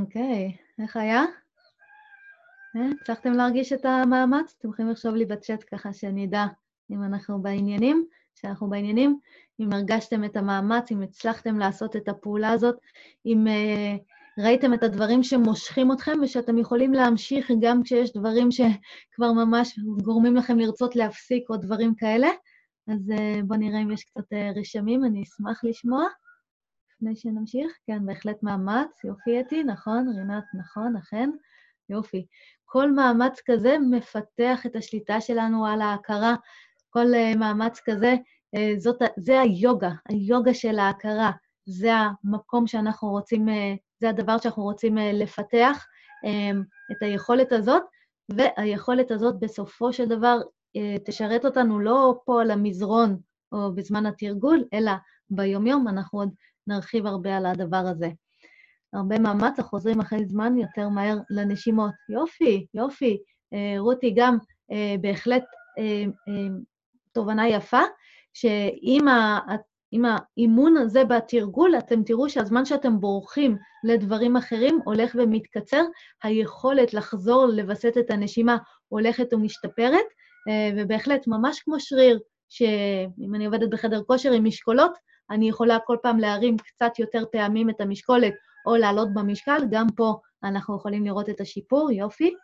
[0.00, 1.45] אוקיי, איך היה?
[2.76, 4.54] אה, הצלחתם להרגיש את המאמץ?
[4.58, 6.46] אתם יכולים לחשוב לי בצ'אט ככה שאני אדע
[6.90, 9.18] אם אנחנו בעניינים, שאנחנו בעניינים,
[9.60, 12.76] אם הרגשתם את המאמץ, אם הצלחתם לעשות את הפעולה הזאת,
[13.26, 19.78] אם uh, ראיתם את הדברים שמושכים אתכם ושאתם יכולים להמשיך גם כשיש דברים שכבר ממש
[20.02, 22.28] גורמים לכם לרצות להפסיק או דברים כאלה.
[22.88, 26.04] אז uh, בואו נראה אם יש קצת uh, רשמים, אני אשמח לשמוע.
[26.96, 31.30] לפני שנמשיך, כן, בהחלט מאמץ, יופי אתי, נכון, רינת, נכון, אכן,
[31.90, 32.26] יופי.
[32.64, 36.34] כל מאמץ כזה מפתח את השליטה שלנו על ההכרה.
[36.90, 38.14] כל uh, מאמץ כזה,
[38.56, 41.30] uh, זאת, זה היוגה, היוגה של ההכרה.
[41.66, 43.52] זה המקום שאנחנו רוצים, uh,
[44.00, 45.86] זה הדבר שאנחנו רוצים uh, לפתח,
[46.24, 46.56] um,
[46.92, 47.82] את היכולת הזאת,
[48.28, 50.38] והיכולת הזאת בסופו של דבר
[50.76, 53.16] uh, תשרת אותנו לא פה על המזרון
[53.52, 54.92] או בזמן התרגול, אלא
[55.30, 56.30] ביומיום, אנחנו עוד
[56.66, 58.08] נרחיב הרבה על הדבר הזה.
[58.92, 61.92] הרבה מאמץ, החוזרים אחרי זמן יותר מהר לנשימות.
[62.08, 63.18] יופי, יופי.
[63.54, 64.38] אה, רותי, גם
[64.72, 65.44] אה, בהחלט
[65.78, 66.04] אה,
[67.12, 67.80] תובנה יפה,
[68.34, 69.08] שעם
[70.04, 75.84] האימון הזה בתרגול, אתם תראו שהזמן שאתם בורחים לדברים אחרים הולך ומתקצר,
[76.22, 78.56] היכולת לחזור לווסת את הנשימה
[78.88, 80.06] הולכת ומשתפרת,
[80.76, 82.18] ובהחלט, ממש כמו שריר,
[82.48, 84.92] שאם אני עובדת בחדר כושר עם משקולות,
[85.30, 88.34] אני יכולה כל פעם להרים קצת יותר פעמים את המשקולת
[88.66, 92.34] או לעלות במשקל, גם פה אנחנו יכולים לראות את השיפור, יופי.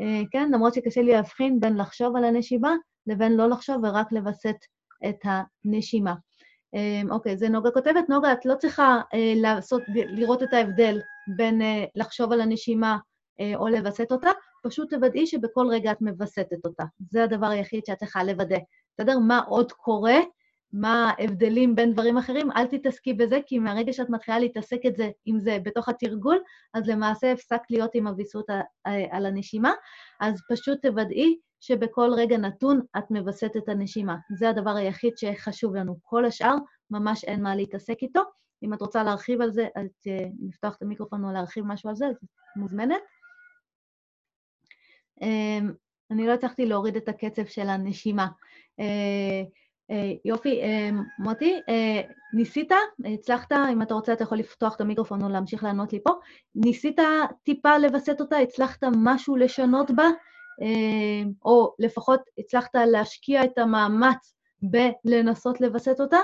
[0.00, 2.74] אה, כן, למרות שקשה לי להבחין בין לחשוב על הנשימה
[3.06, 4.56] לבין לא לחשוב ורק לווסת
[5.08, 6.14] את הנשימה.
[6.74, 8.08] אה, אוקיי, זה נוגה כותבת.
[8.08, 11.00] נוגה, את לא צריכה אה, לעשות, לראות את ההבדל
[11.36, 11.60] בין
[11.94, 12.98] לחשוב על הנשימה
[13.54, 14.30] או לווסת אותה,
[14.64, 16.84] פשוט תוודאי שבכל רגע את מווסתת אותה.
[17.10, 18.56] זה הדבר היחיד שאת צריכה לוודא.
[18.94, 19.18] בסדר?
[19.18, 20.18] מה עוד קורה
[20.80, 25.10] מה ההבדלים בין דברים אחרים, אל תתעסקי בזה, כי מהרגע שאת מתחילה להתעסק את זה,
[25.24, 26.38] עם זה בתוך התרגול,
[26.74, 28.46] אז למעשה הפסקת להיות עם הוויסות
[29.10, 29.72] על הנשימה,
[30.20, 34.16] אז פשוט תוודאי שבכל רגע נתון את מווסת את הנשימה.
[34.38, 35.98] זה הדבר היחיד שחשוב לנו.
[36.02, 36.54] כל השאר,
[36.90, 38.20] ממש אין מה להתעסק איתו.
[38.62, 39.86] אם את רוצה להרחיב על זה, אז
[40.40, 42.16] נפתח את המיקרופון או להרחיב משהו על זה, אז
[42.56, 43.02] מוזמנת.
[45.22, 45.72] אמ,
[46.10, 48.26] אני לא הצלחתי להוריד את הקצב של הנשימה.
[49.90, 52.00] אה, יופי, אה, מוטי, אה,
[52.34, 52.72] ניסית,
[53.04, 56.10] הצלחת, אם אתה רוצה אתה יכול לפתוח את המיקרופון או להמשיך לענות לי פה,
[56.54, 57.00] ניסית
[57.42, 60.08] טיפה לווסת אותה, הצלחת משהו לשנות בה,
[61.44, 64.34] או לפחות הצלחת להשקיע את המאמץ
[65.04, 66.18] בלנסות לווסת אותה.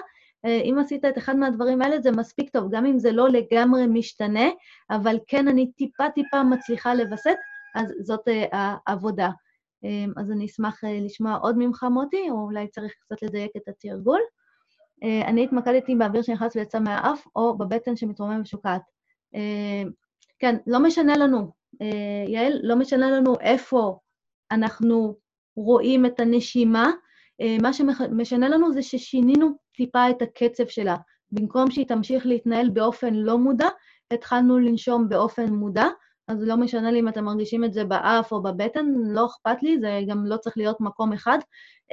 [0.45, 4.49] אם עשית את אחד מהדברים האלה, זה מספיק טוב, גם אם זה לא לגמרי משתנה,
[4.91, 7.37] אבל כן אני טיפה-טיפה מצליחה לווסת,
[7.75, 9.31] אז זאת העבודה.
[9.85, 13.69] אמ, אז אני אשמח אה, לשמוע עוד ממך, מוטי, או אולי צריך קצת לדייק את
[13.69, 14.21] התרגול.
[15.03, 18.83] אה, אני התמקדתי באוויר שנכנס ויצא מהאף, או בבטן שמתרומם ושוקעת.
[19.35, 19.91] אמ,
[20.39, 23.99] כן, לא משנה לנו, אה, יעל, לא משנה לנו איפה
[24.51, 25.17] אנחנו
[25.57, 26.91] רואים את הנשימה,
[27.63, 30.97] מה שמשנה לנו זה ששינינו טיפה את הקצב שלה.
[31.33, 33.69] במקום שהיא תמשיך להתנהל באופן לא מודע,
[34.11, 35.87] התחלנו לנשום באופן מודע,
[36.29, 39.79] אז לא משנה לי אם אתם מרגישים את זה באף או בבטן, לא אכפת לי,
[39.81, 41.39] זה גם לא צריך להיות מקום אחד.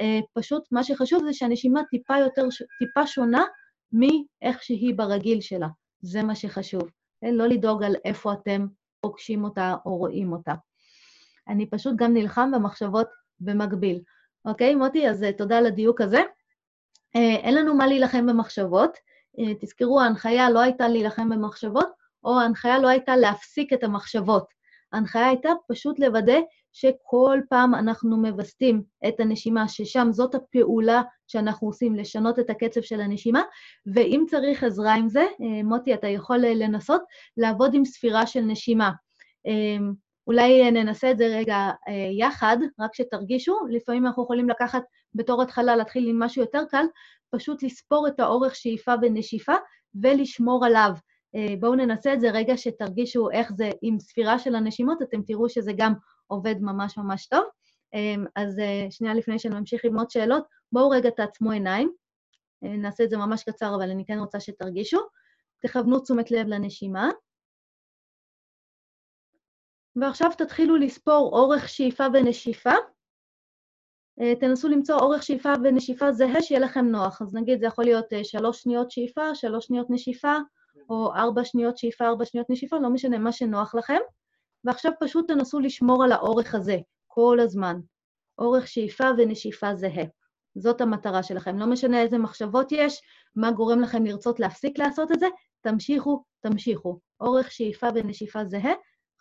[0.00, 2.42] אה, פשוט מה שחשוב זה שהנשימה טיפה יותר,
[2.78, 3.44] טיפה שונה
[3.92, 5.68] מאיך שהיא ברגיל שלה.
[6.00, 6.82] זה מה שחשוב.
[7.24, 8.66] אה, לא לדאוג על איפה אתם
[9.00, 10.54] פוגשים אותה או רואים אותה.
[11.48, 13.08] אני פשוט גם נלחם במחשבות
[13.40, 14.00] במקביל.
[14.44, 15.08] אוקיי, מוטי?
[15.08, 16.20] אז אה, תודה על הדיוק הזה.
[17.14, 18.90] אין לנו מה להילחם במחשבות.
[19.60, 21.88] תזכרו, ההנחיה לא הייתה להילחם במחשבות,
[22.24, 24.60] או ההנחיה לא הייתה להפסיק את המחשבות.
[24.92, 26.38] ההנחיה הייתה פשוט לוודא
[26.72, 33.00] שכל פעם אנחנו מווסתים את הנשימה, ששם זאת הפעולה שאנחנו עושים, לשנות את הקצב של
[33.00, 33.42] הנשימה,
[33.94, 37.02] ואם צריך עזרה עם זה, אה, מוטי, אתה יכול לנסות
[37.36, 38.90] לעבוד עם ספירה של נשימה.
[39.46, 39.86] אה,
[40.26, 43.58] אולי ננסה את זה רגע אה, יחד, רק שתרגישו.
[43.70, 44.82] לפעמים אנחנו יכולים לקחת
[45.14, 46.84] בתור התחלה, להתחיל עם משהו יותר קל,
[47.30, 49.54] פשוט לספור את האורך שאיפה ונשיפה
[50.02, 50.92] ולשמור עליו.
[51.34, 55.48] אה, בואו ננסה את זה רגע שתרגישו איך זה עם ספירה של הנשימות, אתם תראו
[55.48, 55.92] שזה גם
[56.26, 57.44] עובד ממש ממש טוב.
[57.94, 61.92] אה, אז אה, שנייה לפני שנמשיך עם עוד שאלות, בואו רגע תעצמו עיניים.
[62.62, 64.98] נעשה את זה ממש קצר, אבל אני כן רוצה שתרגישו.
[65.62, 67.10] תכוונו תשומת לב לנשימה.
[69.96, 72.70] ועכשיו תתחילו לספור אורך שאיפה ונשיפה.
[74.40, 77.22] תנסו למצוא אורך שאיפה ונשיפה זהה, שיהיה לכם נוח.
[77.22, 80.36] אז נגיד, זה יכול להיות שלוש שניות שאיפה, שלוש שניות נשיפה,
[80.88, 83.98] או ארבע שניות שאיפה, ארבע שניות נשיפה, לא משנה מה שנוח לכם.
[84.64, 87.76] ועכשיו פשוט תנסו לשמור על האורך הזה כל הזמן.
[88.38, 90.04] אורך שאיפה ונשיפה זהה.
[90.54, 91.58] זאת המטרה שלכם.
[91.58, 93.00] לא משנה איזה מחשבות יש,
[93.36, 95.26] מה גורם לכם לרצות להפסיק לעשות את זה,
[95.60, 96.98] תמשיכו, תמשיכו.
[97.20, 98.72] אורך שאיפה ונשיפה זהה.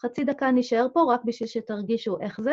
[0.01, 2.51] חצי דקה נשאר פה רק בשביל שתרגישו איך זה.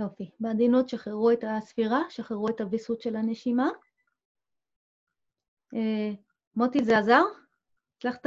[0.00, 0.30] יופי.
[0.40, 3.68] בעדינות שחררו את הספירה, שחררו את הוויסות של הנשימה.
[5.74, 6.12] אה,
[6.56, 7.22] מוטי, זה עזר?
[7.96, 8.26] הצלחת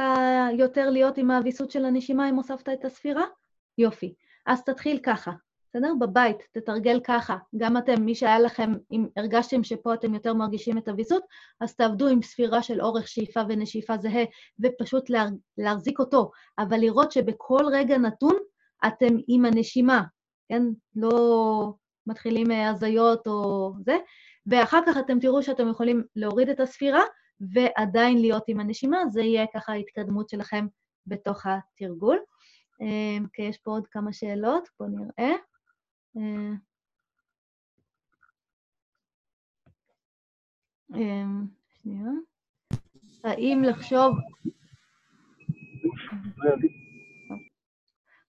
[0.58, 3.24] יותר להיות עם הוויסות של הנשימה אם הוספת את הספירה?
[3.78, 4.14] יופי.
[4.46, 5.32] אז תתחיל ככה,
[5.70, 5.94] בסדר?
[6.00, 7.38] בבית, תתרגל ככה.
[7.58, 11.24] גם אתם, מי שהיה לכם, אם הרגשתם שפה אתם יותר מרגישים את הוויסות,
[11.62, 14.24] אז תעבדו עם ספירה של אורך שאיפה ונשיפה זהה,
[14.60, 15.10] ופשוט
[15.58, 18.36] להחזיק אותו, אבל לראות שבכל רגע נתון
[18.88, 20.04] אתם עם הנשימה,
[20.54, 20.64] כן?
[20.96, 21.74] לא
[22.08, 23.98] מתחילים הזיות או זה,
[24.46, 27.02] ואחר כך אתם תראו שאתם יכולים להוריד את הספירה
[27.54, 30.68] ועדיין להיות עם הנשימה, זה יהיה ככה ההתקדמות שלכם
[31.08, 32.20] בתוך התרגול.
[32.82, 35.36] אה, כי יש פה עוד כמה שאלות, בואו נראה.
[36.18, 36.54] אה,
[40.96, 41.26] אה,
[41.82, 42.10] שנייה.
[43.24, 44.16] האם לחשוב...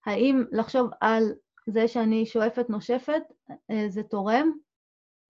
[0.06, 1.32] האם לחשוב על
[1.66, 3.22] זה שאני שואפת נושפת,
[3.70, 4.50] אה, זה תורם.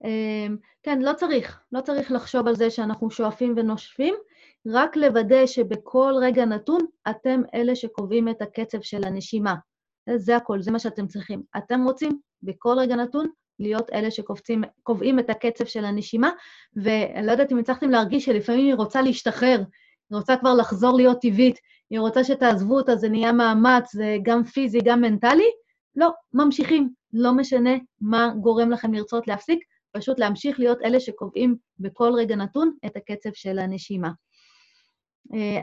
[0.05, 0.47] אה,
[0.83, 4.15] כן, לא צריך, לא צריך לחשוב על זה שאנחנו שואפים ונושפים,
[4.67, 9.55] רק לוודא שבכל רגע נתון אתם אלה שקובעים את הקצב של הנשימה.
[10.15, 11.43] זה הכל, זה מה שאתם צריכים.
[11.57, 13.27] אתם רוצים בכל רגע נתון
[13.59, 16.29] להיות אלה שקובעים את הקצב של הנשימה,
[16.75, 19.57] ואני לא יודעת אם הצלחתם להרגיש שלפעמים היא רוצה להשתחרר,
[20.09, 21.59] היא רוצה כבר לחזור להיות טבעית,
[21.89, 25.49] היא רוצה שתעזבו אותה, זה נהיה מאמץ, זה גם פיזי, גם מנטלי,
[25.95, 26.93] לא, ממשיכים.
[27.13, 27.71] לא משנה
[28.01, 29.59] מה גורם לכם לרצות להפסיק,
[29.91, 34.11] פשוט להמשיך להיות אלה שקובעים בכל רגע נתון את הקצב של הנשימה.
[35.33, 35.61] אה,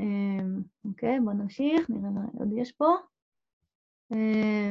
[0.00, 0.44] אה,
[0.84, 2.96] אוקיי, בואו נמשיך, נראה מה עוד יש פה.
[4.12, 4.70] אה,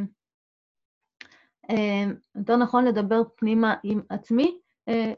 [2.35, 4.59] יותר נכון לדבר פנימה עם עצמי.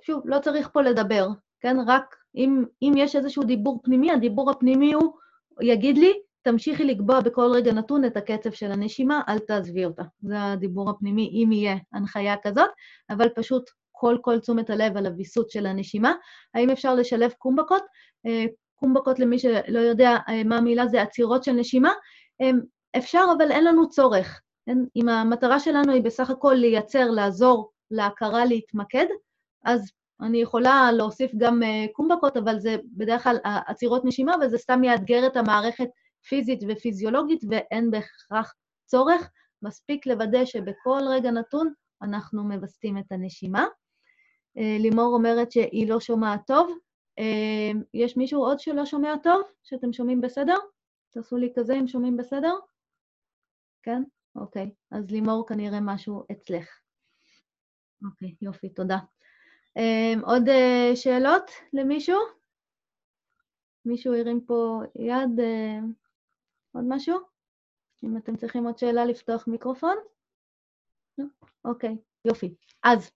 [0.01, 1.27] שוב, לא צריך פה לדבר,
[1.59, 1.77] כן?
[1.87, 5.13] רק אם, אם יש איזשהו דיבור פנימי, הדיבור הפנימי הוא
[5.61, 6.13] יגיד לי,
[6.47, 10.03] תמשיכי לקבוע בכל רגע נתון את הקצב של הנשימה, אל תעזבי אותה.
[10.21, 12.69] זה הדיבור הפנימי, אם יהיה הנחיה כזאת,
[13.09, 16.13] אבל פשוט כל כל תשומת הלב על הוויסות של הנשימה.
[16.53, 17.83] האם אפשר לשלב קומבקות?
[18.25, 18.45] אה,
[18.75, 21.91] קומבקות, למי שלא יודע אה, מה המילה, זה עצירות של נשימה.
[22.41, 22.51] אה,
[22.97, 24.41] אפשר, אבל אין לנו צורך.
[24.95, 29.05] אם המטרה שלנו היא בסך הכל לייצר, לעזור להכרה להתמקד,
[29.65, 29.91] אז
[30.21, 31.61] אני יכולה להוסיף גם
[31.93, 35.87] קומבקות, אבל זה בדרך כלל עצירות נשימה, וזה סתם יאתגר את המערכת
[36.21, 38.53] פיזית ופיזיולוגית, ואין בהכרח
[38.85, 39.31] צורך.
[39.61, 43.65] מספיק לוודא שבכל רגע נתון אנחנו מווסתים את הנשימה.
[44.57, 46.77] אה, לימור אומרת שהיא לא שומעת טוב.
[47.19, 49.41] אה, יש מישהו עוד שלא שומע טוב?
[49.63, 50.57] שאתם שומעים בסדר?
[51.09, 52.53] תעשו לי כזה אם שומעים בסדר?
[53.83, 54.03] כן?
[54.35, 54.71] אוקיי.
[54.91, 56.79] אז לימור כנראה משהו אצלך.
[58.05, 58.97] אוקיי, יופי, תודה.
[59.77, 60.43] אה, עוד
[60.95, 62.19] שאלות למישהו?
[63.85, 65.39] מישהו הרים פה יד?
[66.71, 67.17] עוד משהו?
[68.03, 69.95] אם אתם צריכים עוד שאלה לפתוח מיקרופון?
[71.17, 71.25] לא?
[71.65, 72.53] אוקיי, יופי.
[72.83, 73.11] אז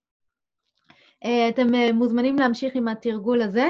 [1.26, 3.68] אה, אתם אה, מוזמנים להמשיך עם התרגול הזה.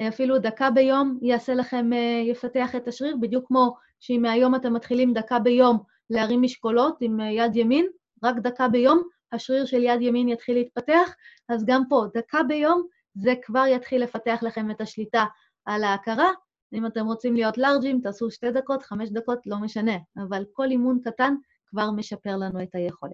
[0.00, 1.90] אה, אפילו דקה ביום יעשה לכם,
[2.30, 5.78] יפתח את השריר, בדיוק כמו שאם מהיום אתם מתחילים דקה ביום
[6.10, 7.86] להרים משקולות עם יד ימין,
[8.24, 9.02] רק דקה ביום,
[9.32, 11.14] השריר של יד ימין יתחיל להתפתח,
[11.48, 15.24] אז גם פה, דקה ביום, זה כבר יתחיל לפתח לכם את השליטה
[15.64, 16.30] על ההכרה,
[16.72, 21.00] אם אתם רוצים להיות לארג'ים, תעשו שתי דקות, חמש דקות, לא משנה, אבל כל אימון
[21.04, 21.34] קטן
[21.66, 23.12] כבר משפר לנו את היכולת.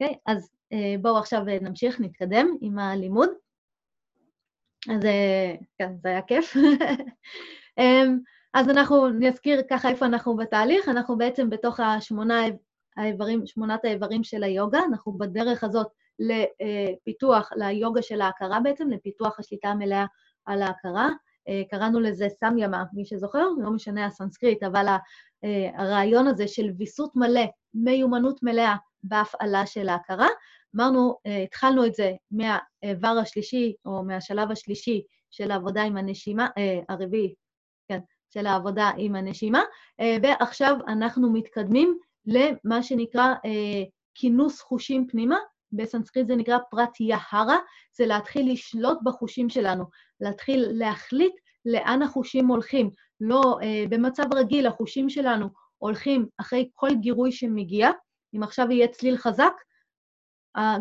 [0.00, 0.14] אוקיי?
[0.14, 3.28] Okay, אז אה, בואו עכשיו אה, נמשיך, נתקדם עם הלימוד.
[4.90, 6.56] אז אה, כן, זה היה כיף.
[7.78, 8.18] אמ,
[8.54, 10.88] אז אנחנו נזכיר ככה איפה אנחנו בתהליך.
[10.88, 12.42] אנחנו בעצם בתוך השמונה
[12.96, 15.86] האיברים, שמונת האיברים של היוגה, אנחנו בדרך הזאת
[16.18, 20.04] לפיתוח, ליוגה של ההכרה בעצם, לפיתוח השליטה המלאה
[20.44, 21.08] על ההכרה.
[21.48, 24.86] אה, קראנו לזה סמיאמה, מי שזוכר, לא משנה הסנסקריט, אבל
[25.44, 27.44] אה, הרעיון הזה של ויסות מלא,
[27.74, 30.28] מיומנות מלאה בהפעלה של ההכרה.
[30.76, 36.48] אמרנו, התחלנו את זה מהאיבר השלישי, או מהשלב השלישי של העבודה עם הנשימה,
[36.88, 37.34] הרביעי,
[37.88, 39.62] כן, של העבודה עם הנשימה,
[40.22, 43.34] ועכשיו אנחנו מתקדמים למה שנקרא
[44.14, 45.36] כינוס חושים פנימה,
[45.72, 47.58] בסנסקריט זה נקרא פרט יהרה,
[47.96, 49.84] זה להתחיל לשלוט בחושים שלנו,
[50.20, 52.90] להתחיל להחליט לאן החושים הולכים.
[53.20, 55.48] לא, אה, במצב רגיל החושים שלנו
[55.78, 57.90] הולכים אחרי כל גירוי שמגיע.
[58.34, 59.52] אם עכשיו יהיה צליל חזק,
[60.56, 60.76] אה,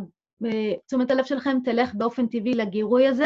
[0.88, 3.26] תשומת הלב שלכם תלך באופן טבעי לגירוי הזה.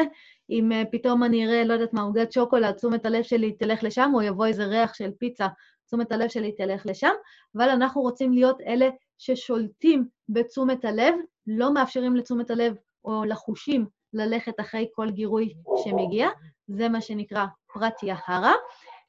[0.49, 4.12] אם אה, פתאום אני אראה, לא יודעת מה, עוגת שוקולד, תשומת הלב שלי תלך לשם,
[4.14, 5.47] או יבוא איזה ריח של פיצה,
[5.88, 7.12] תשומת הלב שלי תלך לשם,
[7.55, 11.16] אבל אנחנו רוצים להיות אלה ששולטים בתשומת הלב,
[11.58, 12.76] לא מאפשרים לתשומת הלב
[13.06, 16.30] או לחושים ללכת אחרי כל גירוי שמגיע,
[16.68, 18.54] זה מה שנקרא פרט יהרה.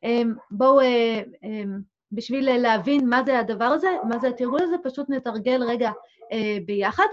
[0.03, 1.79] אמ, בואו, אה, אמ,
[2.13, 5.91] בשביל להבין מה זה הדבר הזה, מה זה התרגול הזה, פשוט נתרגל רגע
[6.33, 7.07] אה, ביחד,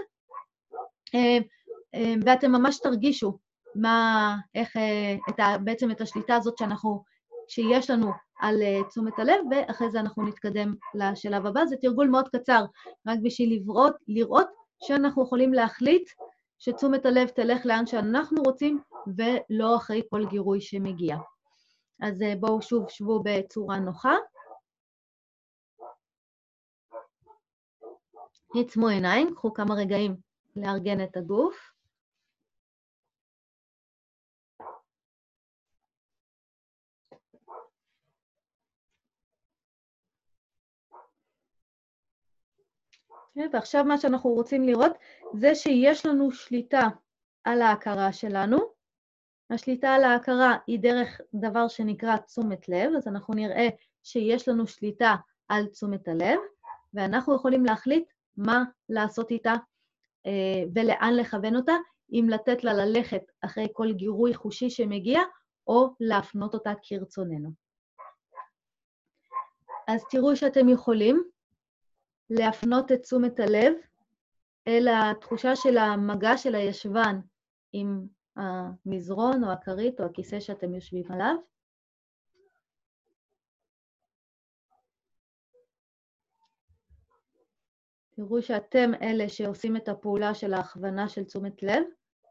[1.14, 3.38] אמ, ואתם ממש תרגישו
[3.74, 7.02] מה, איך, אה, את ה, בעצם את השליטה הזאת שאנחנו,
[7.48, 8.10] שיש לנו
[8.40, 8.56] על
[8.88, 11.64] תשומת הלב, ואחרי זה אנחנו נתקדם לשלב הבא.
[11.64, 12.64] זה תרגול מאוד קצר,
[13.06, 14.46] רק בשביל לראות, לראות
[14.82, 16.10] שאנחנו יכולים להחליט
[16.58, 18.80] שתשומת הלב תלך לאן שאנחנו רוצים,
[19.16, 21.16] ולא אחרי כל גירוי שמגיע.
[22.02, 24.14] אז אה, בואו שוב שבו בצורה נוחה.
[28.54, 30.16] עצמו עיניים, קחו כמה רגעים
[30.56, 31.69] לארגן את הגוף.
[43.52, 44.92] ועכשיו מה שאנחנו רוצים לראות
[45.34, 46.88] זה שיש לנו שליטה
[47.44, 48.58] על ההכרה שלנו.
[49.50, 53.68] השליטה על ההכרה היא דרך דבר שנקרא תשומת לב, אז אנחנו נראה
[54.02, 55.14] שיש לנו שליטה
[55.48, 56.38] על תשומת הלב,
[56.94, 58.04] ואנחנו יכולים להחליט
[58.36, 59.54] מה לעשות איתה
[60.26, 61.74] אה, ולאן לכוון אותה,
[62.12, 65.20] אם לתת לה ללכת אחרי כל גירוי חושי שמגיע,
[65.66, 67.50] או להפנות אותה כרצוננו.
[69.88, 71.24] אז תראו שאתם יכולים
[72.30, 73.72] להפנות את תשומת הלב
[74.68, 77.20] אל התחושה של המגע של הישבן
[77.72, 78.06] עם
[78.36, 81.36] המזרון או הכרית או הכיסא שאתם יושבים עליו.
[88.10, 91.82] תראו שאתם אלה שעושים את הפעולה של ההכוונה של תשומת לב,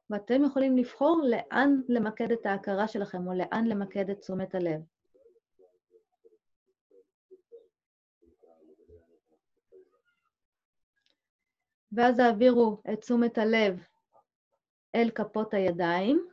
[0.09, 4.81] ואתם יכולים לבחור לאן למקד את ההכרה שלכם או לאן למקד את תשומת הלב.
[11.91, 13.83] ואז העבירו את תשומת הלב
[14.95, 16.27] אל כפות הידיים.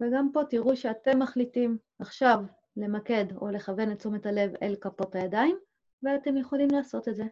[0.00, 2.38] וגם פה תראו שאתם מחליטים עכשיו
[2.76, 5.58] למקד או לכוון את תשומת הלב אל כפות הידיים,
[6.02, 7.24] ואתם יכולים לעשות את זה.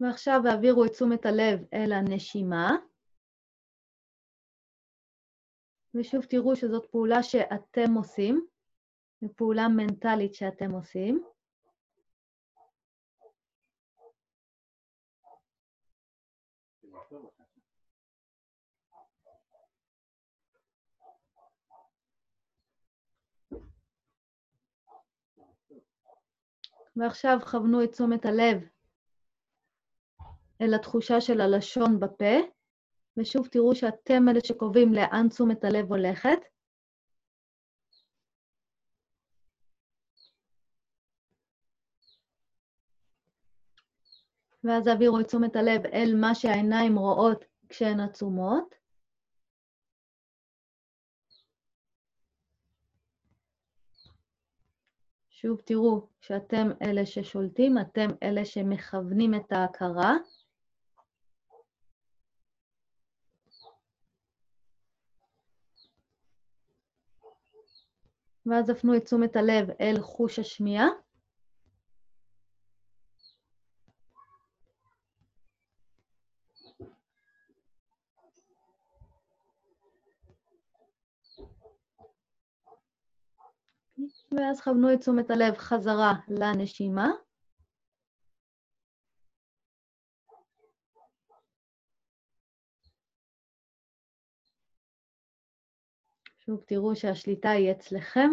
[0.00, 2.76] ועכשיו העבירו את תשומת הלב אל הנשימה.
[5.98, 8.46] ושוב תראו שזאת פעולה שאתם עושים,
[9.20, 11.22] זו פעולה מנטלית שאתם עושים.
[26.96, 28.62] ועכשיו כוונו את תשומת הלב
[30.60, 32.57] אל התחושה של הלשון בפה.
[33.18, 36.38] ושוב תראו שאתם אלה שקובעים לאן תשומת הלב הולכת.
[44.64, 48.74] ואז העבירו את תשומת הלב אל מה שהעיניים רואות כשהן עצומות.
[55.30, 60.16] שוב תראו שאתם אלה ששולטים, אתם אלה שמכוונים את ההכרה.
[68.50, 70.88] ואז הפנו את תשומת הלב אל חוש השמיעה.
[84.32, 87.27] ואז כוונו את תשומת הלב חזרה לנשימה.
[96.48, 98.30] שוב תראו שהשליטה היא אצלכם,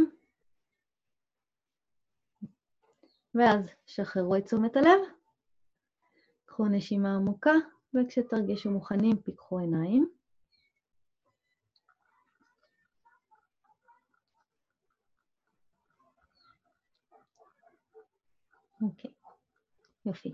[3.36, 5.00] ואז שחררו את תשומת הלב,
[6.46, 7.52] קחו נשימה עמוקה,
[7.94, 10.10] וכשתרגישו מוכנים, פיקחו עיניים.
[18.82, 19.12] אוקיי,
[20.06, 20.34] יופי.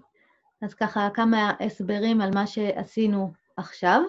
[0.61, 4.01] אז ככה כמה הסברים על מה שעשינו עכשיו.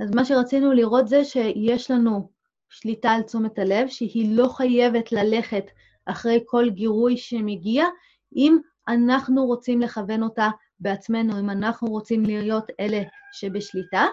[0.00, 2.30] אז מה שרצינו לראות זה שיש לנו
[2.68, 5.64] שליטה על תשומת הלב, שהיא לא חייבת ללכת
[6.06, 7.84] אחרי כל גירוי שמגיע,
[8.36, 10.48] אם אנחנו רוצים לכוון אותה
[10.80, 14.06] בעצמנו, אם אנחנו רוצים להיות אלה שבשליטה.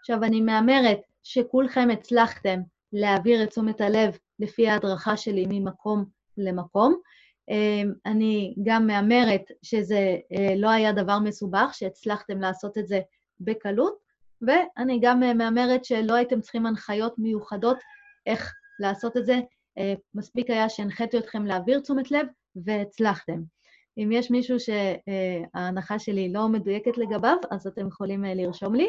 [0.00, 2.60] עכשיו, אני מהמרת שכולכם הצלחתם
[2.92, 6.04] להעביר את תשומת הלב לפי ההדרכה שלי ממקום
[6.38, 7.00] למקום.
[7.48, 13.00] אמ, אני גם מהמרת שזה אה, לא היה דבר מסובך, שהצלחתם לעשות את זה
[13.40, 14.09] בקלות,
[14.42, 17.78] ואני גם מהמרת שלא הייתם צריכים הנחיות מיוחדות
[18.26, 19.40] איך לעשות את זה.
[19.78, 22.26] אה, מספיק היה שהנחיתי אתכם להעביר תשומת לב,
[22.64, 23.40] והצלחתם.
[23.98, 28.88] אם יש מישהו שההנחה שלי לא מדויקת לגביו, אז אתם יכולים אה, לרשום לי.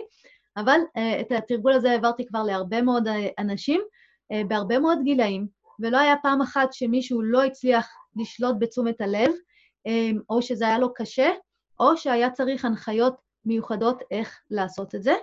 [0.58, 0.80] אבל
[1.22, 3.08] את התרגול הזה העברתי כבר להרבה מאוד
[3.40, 3.82] אנשים,
[4.48, 5.48] בהרבה מאוד גילאים,
[5.80, 9.32] ולא היה פעם אחת שמישהו לא הצליח לשלוט בתשומת הלב,
[10.30, 11.30] או שזה היה לו קשה,
[11.80, 15.14] או שהיה צריך הנחיות מיוחדות איך לעשות את זה.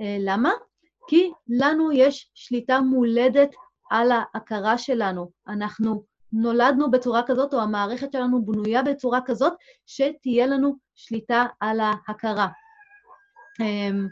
[0.00, 0.50] אה, למה?
[1.08, 3.50] כי לנו יש שליטה מולדת
[3.90, 5.30] על ההכרה שלנו.
[5.48, 9.52] אנחנו נולדנו בצורה כזאת, או המערכת שלנו בנויה בצורה כזאת,
[9.86, 12.48] שתהיה לנו שליטה על ההכרה.
[13.60, 14.06] אמ,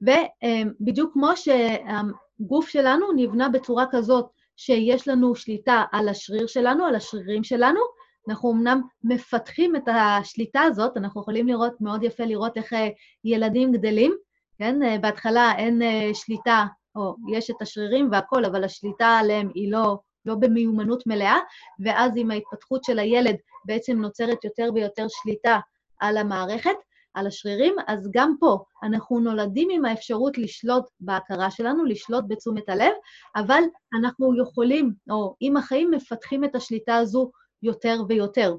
[0.00, 7.44] ובדיוק כמו שהגוף שלנו נבנה בצורה כזאת שיש לנו שליטה על השריר שלנו, על השרירים
[7.44, 7.80] שלנו.
[8.28, 12.88] אנחנו אמנם מפתחים את השליטה הזאת, אנחנו יכולים לראות, מאוד יפה לראות איך אה,
[13.24, 14.16] ילדים גדלים,
[14.58, 14.82] כן?
[14.82, 16.64] אה, בהתחלה אין אה, שליטה,
[16.96, 21.38] או יש את השרירים והכול, אבל השליטה עליהם היא לא, לא במיומנות מלאה,
[21.84, 25.58] ואז עם ההתפתחות של הילד בעצם נוצרת יותר ויותר שליטה
[26.00, 26.76] על המערכת,
[27.14, 32.92] על השרירים, אז גם פה אנחנו נולדים עם האפשרות לשלוט בהכרה שלנו, לשלוט בתשומת הלב,
[33.36, 33.62] אבל
[34.00, 37.30] אנחנו יכולים, או עם החיים מפתחים את השליטה הזו
[37.62, 38.56] יותר ויותר.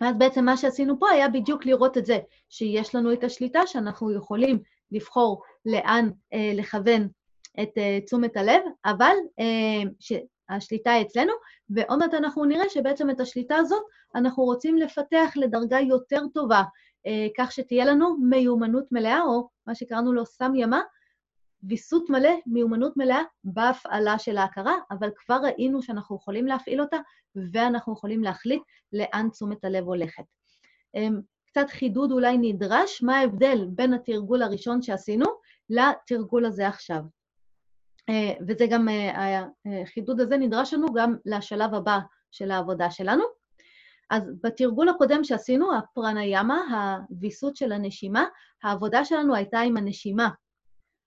[0.00, 4.12] אז בעצם מה שעשינו פה היה בדיוק לראות את זה, שיש לנו את השליטה, שאנחנו
[4.12, 7.08] יכולים לבחור לאן אה, לכוון
[7.62, 11.32] את אה, תשומת הלב, אבל אה, שהשליטה היא אצלנו,
[11.70, 13.82] ועוד מעט אנחנו נראה שבעצם את השליטה הזאת
[14.14, 16.62] אנחנו רוצים לפתח לדרגה יותר טובה,
[17.06, 20.80] אה, כך שתהיה לנו מיומנות מלאה, או מה שקראנו לו סם ימה,
[21.62, 26.96] ויסות מלא, מיומנות מלאה בהפעלה של ההכרה, אבל כבר ראינו שאנחנו יכולים להפעיל אותה,
[27.52, 28.62] ואנחנו יכולים להחליט
[28.92, 30.24] לאן תשומת הלב הולכת.
[31.50, 35.26] קצת חידוד אולי נדרש, מה ההבדל בין התרגול הראשון שעשינו
[35.70, 37.02] לתרגול הזה עכשיו.
[38.08, 39.44] אה, וזה גם, אה,
[39.82, 41.98] החידוד הזה נדרש לנו גם לשלב הבא
[42.30, 43.24] של העבודה שלנו.
[44.10, 46.60] אז בתרגול הקודם שעשינו, הפרניאמה,
[47.08, 48.24] הוויסות של הנשימה,
[48.62, 50.28] העבודה שלנו הייתה עם הנשימה.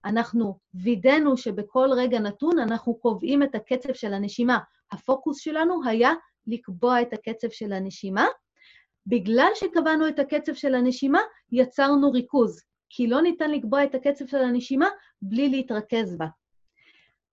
[0.06, 4.60] אנחנו וידאנו שבכל רגע נתון אנחנו קובעים את הקצב של הנשימה.
[4.92, 6.12] הפוקוס שלנו היה
[6.48, 8.26] לקבוע את הקצב של הנשימה.
[9.08, 11.22] בגלל שקבענו את הקצב של הנשימה,
[11.52, 14.88] יצרנו ריכוז, כי לא ניתן לקבוע את הקצב של הנשימה
[15.22, 16.28] בלי להתרכז בה.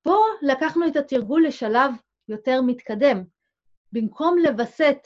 [0.03, 1.91] פה לקחנו את התרגול לשלב
[2.29, 3.25] יותר מתקדם.
[3.93, 4.99] במקום לווסת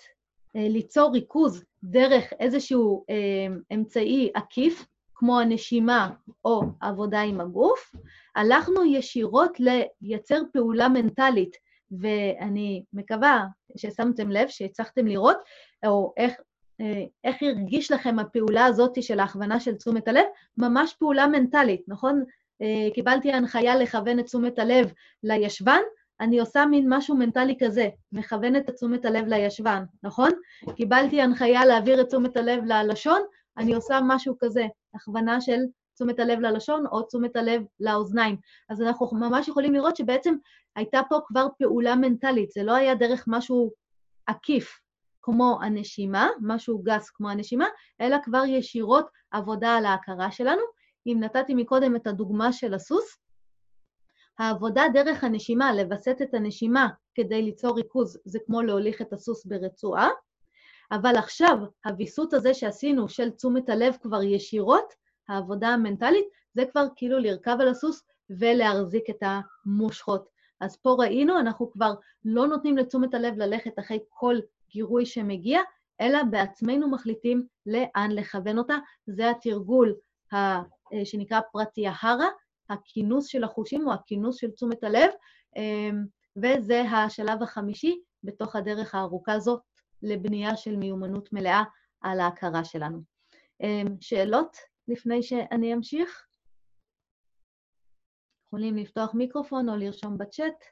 [0.56, 6.10] אה, ליצור ריכוז דרך איזשהו אה, אמצעי עקיף, כמו הנשימה
[6.44, 7.94] או עבודה עם הגוף,
[8.36, 11.56] הלכנו ישירות לייצר פעולה מנטלית,
[11.90, 13.44] ואני מקווה
[13.76, 15.36] ששמתם לב, שהצלחתם לראות,
[15.86, 16.32] או איך,
[17.24, 20.24] איך הרגיש לכם הפעולה הזאת של ההכוונה של תשומת הלב,
[20.58, 22.24] ממש פעולה מנטלית, נכון?
[22.94, 25.80] קיבלתי הנחיה לכוון את תשומת הלב לישבן,
[26.20, 30.30] אני עושה מין משהו מנטלי כזה, מכוונת את תשומת הלב לישבן, נכון?
[30.76, 33.22] קיבלתי הנחיה להעביר את תשומת הלב ללשון,
[33.58, 35.60] אני עושה משהו כזה, הכוונה של
[35.94, 38.36] תשומת הלב ללשון או תשומת הלב לאוזניים.
[38.68, 40.34] אז אנחנו ממש יכולים לראות שבעצם
[40.76, 43.70] הייתה פה כבר פעולה מנטלית, זה לא היה דרך משהו
[44.26, 44.81] עקיף
[45.22, 47.66] כמו הנשימה, משהו גס כמו הנשימה,
[48.00, 50.62] אלא כבר ישירות עבודה על ההכרה שלנו.
[51.06, 53.18] אם נתתי מקודם את הדוגמה של הסוס,
[54.38, 60.08] העבודה דרך הנשימה, לווסת את הנשימה כדי ליצור ריכוז, זה כמו להוליך את הסוס ברצועה,
[60.92, 64.92] אבל עכשיו, הוויסות הזה שעשינו של תשומת הלב כבר ישירות,
[65.28, 69.22] העבודה המנטלית, זה כבר כאילו לרכב על הסוס ולהחזיק את
[69.66, 70.28] המושכות.
[70.60, 71.94] אז פה ראינו, אנחנו כבר
[72.24, 74.36] לא נותנים לתשומת הלב ללכת אחרי כל
[74.72, 75.60] גירוי שמגיע,
[76.00, 78.76] אלא בעצמנו מחליטים לאן לכוון אותה.
[79.06, 79.94] זה התרגול
[81.04, 82.28] שנקרא פרטיהרה,
[82.70, 85.10] הכינוס של החושים או הכינוס של תשומת הלב,
[85.56, 86.04] אמ,
[86.36, 89.60] וזה השלב החמישי בתוך הדרך הארוכה הזאת
[90.02, 91.62] לבנייה של מיומנות מלאה
[92.00, 92.98] על ההכרה שלנו.
[93.62, 94.56] אמ, שאלות
[94.88, 96.26] לפני שאני אמשיך?
[98.46, 100.64] יכולים לפתוח מיקרופון או לרשום בצ'אט.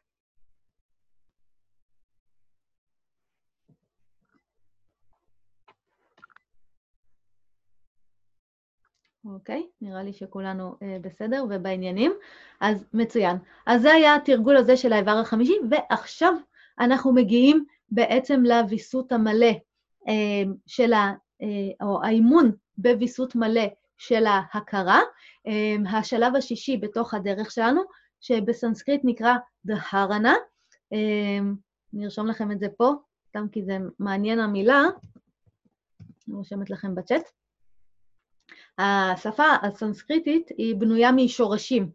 [9.25, 12.13] אוקיי, נראה לי שכולנו אה, בסדר ובעניינים.
[12.61, 13.37] אז מצוין.
[13.67, 16.35] אז זה היה התרגול הזה של האיבר החמישי, ועכשיו
[16.81, 19.53] אנחנו מגיעים בעצם לוויסות המלא
[20.09, 21.13] אה, של ה...
[21.43, 23.67] אה, או האימון בוויסות מלא
[23.99, 25.01] של ההכרה.
[25.47, 27.83] אה, השלב השישי בתוך הדרך שלנו,
[28.21, 30.35] שבסנסקריט נקרא דהרנה.
[30.93, 31.39] אה,
[31.93, 32.93] נרשום לכם את זה פה,
[33.29, 34.83] סתם כי זה מעניין המילה.
[36.29, 37.40] אני רושמת לכם בצ'אט.
[38.79, 41.91] השפה הסנסקריטית היא בנויה משורשים,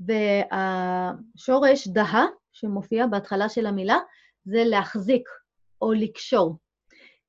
[0.00, 3.98] והשורש דהה, שמופיע בהתחלה של המילה,
[4.44, 5.28] זה להחזיק
[5.82, 6.56] או לקשור.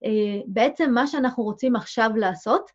[0.05, 2.71] אה, בעצם מה שאנחנו רוצים עכשיו לעשות,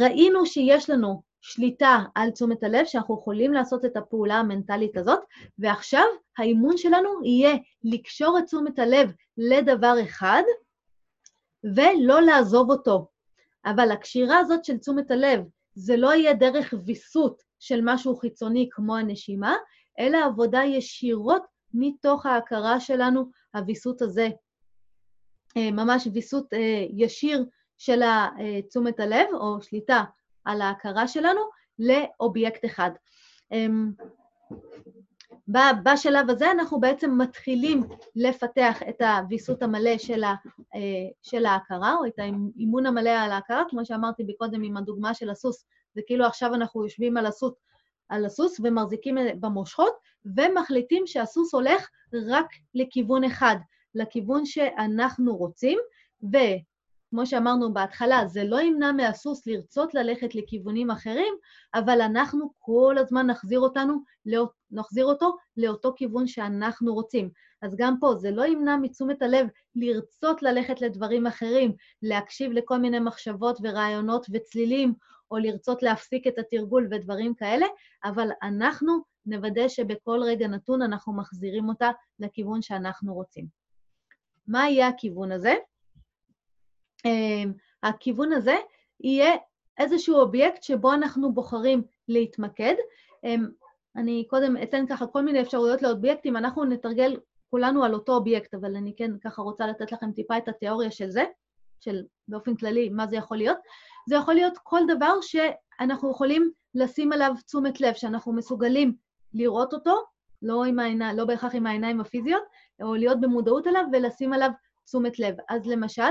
[0.00, 5.20] ראינו שיש לנו שליטה על תשומת הלב, שאנחנו יכולים לעשות את הפעולה המנטלית הזאת,
[5.58, 6.04] ועכשיו
[6.38, 10.42] האימון שלנו יהיה לקשור את תשומת הלב לדבר אחד
[11.76, 13.08] ולא לעזוב אותו.
[13.64, 15.40] אבל הקשירה הזאת של תשומת הלב,
[15.74, 19.56] זה לא יהיה דרך ויסות של משהו חיצוני כמו הנשימה,
[19.98, 21.42] אלא עבודה ישירות
[21.74, 24.28] מתוך ההכרה שלנו, הוויסות הזה.
[25.56, 27.44] אה, ממש ויסות אה, ישיר
[27.78, 28.00] של
[28.68, 30.04] תשומת הלב, או שליטה
[30.44, 31.40] על ההכרה שלנו,
[31.78, 32.90] לאובייקט אחד.
[35.84, 37.82] בשלב הזה אנחנו בעצם מתחילים
[38.16, 40.34] לפתח את הוויסות המלא של, ה,
[40.74, 40.80] אה,
[41.22, 45.66] של ההכרה, או את האימון המלא על ההכרה, כמו שאמרתי קודם עם הדוגמה של הסוס,
[45.94, 47.54] זה כאילו עכשיו אנחנו יושבים על הסוס,
[48.08, 49.92] על הסוס ומחזיקים במושכות,
[50.36, 51.88] ומחליטים שהסוס הולך
[52.28, 53.56] רק לכיוון אחד,
[53.94, 55.78] לכיוון שאנחנו רוצים,
[57.10, 61.34] וכמו שאמרנו בהתחלה, זה לא ימנע מהסוס לרצות ללכת לכיוונים אחרים,
[61.74, 63.94] אבל אנחנו כל הזמן נחזיר, אותנו,
[64.70, 67.30] נחזיר אותו לאותו כיוון שאנחנו רוצים.
[67.62, 72.98] אז גם פה, זה לא ימנע מתשומת הלב לרצות ללכת לדברים אחרים, להקשיב לכל מיני
[72.98, 74.94] מחשבות ורעיונות וצלילים,
[75.30, 77.66] או לרצות להפסיק את התרגול ודברים כאלה,
[78.04, 83.46] אבל אנחנו נוודא שבכל רגע נתון אנחנו מחזירים אותה לכיוון שאנחנו רוצים.
[84.46, 85.54] מה יהיה הכיוון הזה?
[87.04, 88.56] אמ, הכיוון הזה
[89.00, 89.32] יהיה
[89.78, 92.74] איזשהו אובייקט שבו אנחנו בוחרים להתמקד.
[93.24, 93.48] אמ,
[93.96, 97.16] אני קודם אתן ככה כל מיני אפשרויות לאובייקטים, אנחנו נתרגל
[97.50, 101.10] כולנו על אותו אובייקט, אבל אני כן ככה רוצה לתת לכם טיפה את התיאוריה של
[101.10, 101.24] זה,
[101.80, 103.58] של באופן כללי מה זה יכול להיות.
[104.08, 108.94] זה יכול להיות כל דבר שאנחנו יכולים לשים עליו תשומת לב, שאנחנו מסוגלים
[109.34, 109.94] לראות אותו,
[110.42, 112.42] לא, עם העיני, לא בהכרח עם העיניים הפיזיות,
[112.82, 114.50] או להיות במודעות אליו ולשים עליו
[114.84, 115.34] תשומת לב.
[115.48, 116.10] אז למשל,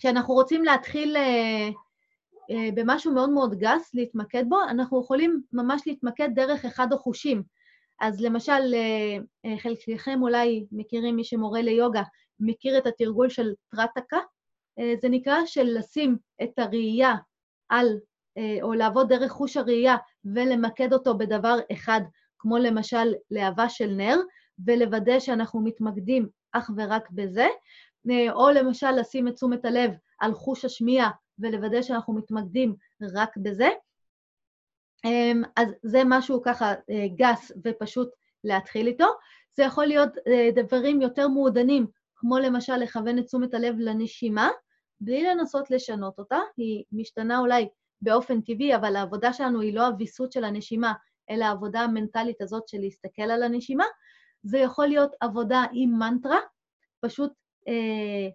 [0.00, 1.68] כשאנחנו רוצים להתחיל אה,
[2.50, 7.42] אה, במשהו מאוד מאוד גס, להתמקד בו, אנחנו יכולים ממש להתמקד דרך אחד החושים.
[8.00, 12.02] אז למשל, אה, חלקכם אולי מכירים, מי שמורה ליוגה,
[12.40, 14.18] מכיר את התרגול של טרטקה,
[15.02, 17.14] זה נקרא של לשים את הראייה
[17.68, 17.98] על,
[18.62, 22.00] או לעבוד דרך חוש הראייה ולמקד אותו בדבר אחד,
[22.38, 24.16] כמו למשל להבה של נר,
[24.66, 27.48] ולוודא שאנחנו מתמקדים אך ורק בזה,
[28.30, 29.90] או למשל לשים את תשומת הלב
[30.20, 32.74] על חוש השמיעה ולוודא שאנחנו מתמקדים
[33.14, 33.68] רק בזה.
[35.04, 38.10] אמ, אז זה משהו ככה אה, גס ופשוט
[38.44, 39.06] להתחיל איתו.
[39.56, 41.86] זה יכול להיות אה, דברים יותר מעודנים,
[42.16, 44.48] כמו למשל לכוון את תשומת הלב לנשימה,
[45.00, 47.68] בלי לנסות לשנות אותה, היא משתנה אולי
[48.02, 50.92] באופן טבעי, אבל העבודה שלנו היא לא הוויסות של הנשימה,
[51.30, 53.84] אלא העבודה המנטלית הזאת של להסתכל על הנשימה.
[54.42, 56.38] זה יכול להיות עבודה עם מנטרה,
[57.00, 57.32] פשוט
[57.68, 58.28] אה,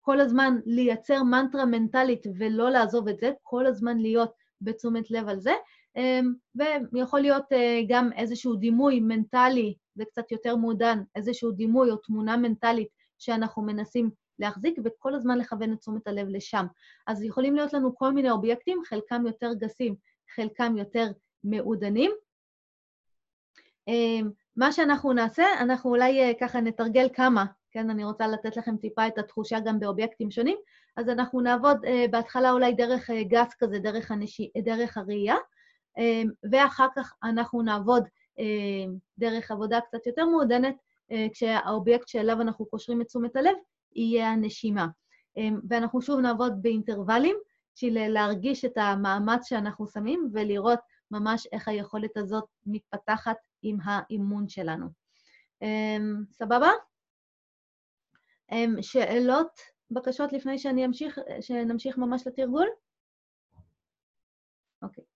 [0.00, 5.40] כל הזמן לייצר מנטרה מנטלית ולא לעזוב את זה, כל הזמן להיות בתשומת לב על
[5.40, 5.52] זה,
[5.96, 6.20] אה,
[6.92, 12.36] ויכול להיות אה, גם איזשהו דימוי מנטלי, זה קצת יותר מעודן, איזשהו דימוי או תמונה
[12.36, 12.88] מנטלית
[13.18, 16.66] שאנחנו מנסים להחזיק וכל הזמן לכוון את תשומת הלב לשם.
[17.06, 19.94] אז יכולים להיות לנו כל מיני אובייקטים, חלקם יותר גסים,
[20.34, 21.06] חלקם יותר
[21.44, 22.10] מעודנים.
[23.88, 24.20] אה,
[24.60, 29.06] מה שאנחנו נעשה, אנחנו אולי אה, ככה נתרגל כמה, כן, אני רוצה לתת לכם טיפה
[29.06, 30.56] את התחושה גם באובייקטים שונים,
[30.96, 35.36] אז אנחנו נעבוד uh, בהתחלה אולי דרך uh, גס כזה, דרך, הנשי, דרך הראייה,
[36.50, 38.04] ואחר כך אנחנו נעבוד
[39.18, 40.74] דרך עבודה קצת יותר מעודנת,
[41.32, 43.56] כשהאובייקט שאליו אנחנו קושרים את תשומת הלב
[43.96, 44.86] יהיה הנשימה.
[45.68, 47.36] ואנחנו שוב נעבוד באינטרוולים,
[47.74, 50.78] בשביל להרגיש את המאמץ שאנחנו שמים ולראות
[51.10, 54.86] ממש איך היכולת הזאת מתפתחת עם האימון שלנו.
[55.64, 56.68] Um, סבבה?
[58.52, 62.66] Um, שאלות, בקשות לפני שאני אמשיך, שנמשיך ממש לתרגול?
[64.82, 65.04] אוקיי.
[65.04, 65.06] Okay.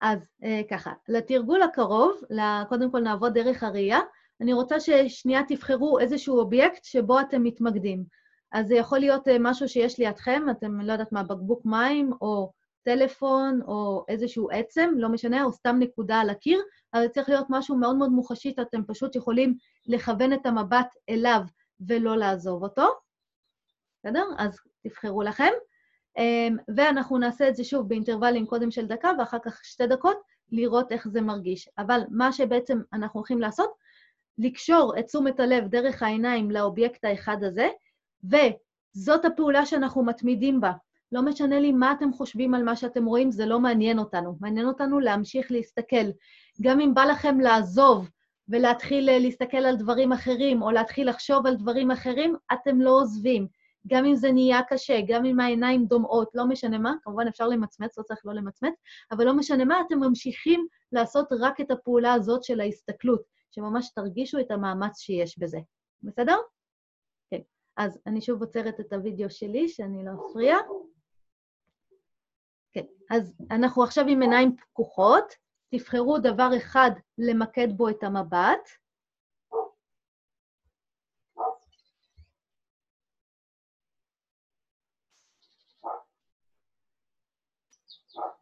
[0.00, 2.20] אז uh, ככה, לתרגול הקרוב,
[2.68, 3.98] קודם כל נעבוד דרך הראייה.
[4.40, 8.04] אני רוצה ששנייה תבחרו איזשהו אובייקט שבו אתם מתמקדים.
[8.52, 12.52] אז זה יכול להיות uh, משהו שיש לידכם, אתם, לא יודעת מה, בקבוק מים, או
[12.82, 16.60] טלפון או איזשהו עצם, לא משנה, או סתם נקודה על הקיר,
[16.94, 19.54] אבל זה צריך להיות משהו מאוד מאוד מוחשי, שאתם פשוט יכולים
[19.86, 21.40] לכוון את המבט אליו
[21.80, 22.86] ולא לעזוב אותו.
[23.98, 24.24] בסדר?
[24.38, 25.52] אז תבחרו לכם.
[26.18, 30.16] אמ, ואנחנו נעשה את זה שוב באינטרוולים קודם של דקה, ואחר כך שתי דקות,
[30.52, 31.68] לראות איך זה מרגיש.
[31.78, 33.70] אבל מה שבעצם אנחנו הולכים לעשות,
[34.38, 37.68] לקשור את תשומת הלב דרך העיניים לאובייקט האחד הזה,
[38.24, 40.72] וזאת הפעולה שאנחנו מתמידים בה.
[41.12, 44.36] לא משנה לי מה אתם חושבים על מה שאתם רואים, זה לא מעניין אותנו.
[44.40, 46.10] מעניין אותנו להמשיך להסתכל.
[46.62, 48.10] גם אם בא לכם לעזוב
[48.48, 53.46] ולהתחיל אה, להסתכל על דברים אחרים, או להתחיל לחשוב על דברים אחרים, אתם לא עוזבים.
[53.86, 57.98] גם אם זה נהיה קשה, גם אם העיניים דומעות, לא משנה מה, כמובן אפשר למצמץ,
[57.98, 58.74] לא צריך לא למצמץ,
[59.12, 64.40] אבל לא משנה מה, אתם ממשיכים לעשות רק את הפעולה הזאת של ההסתכלות, שממש תרגישו
[64.40, 65.58] את המאמץ שיש בזה.
[66.02, 66.36] בסדר?
[67.30, 67.40] כן.
[67.76, 70.56] אז אני שוב עוצרת את הוידאו שלי, שאני לא אפריע.
[72.72, 75.34] כן, אז אנחנו עכשיו עם עיניים פקוחות,
[75.70, 78.68] תבחרו דבר אחד למקד בו את המבט.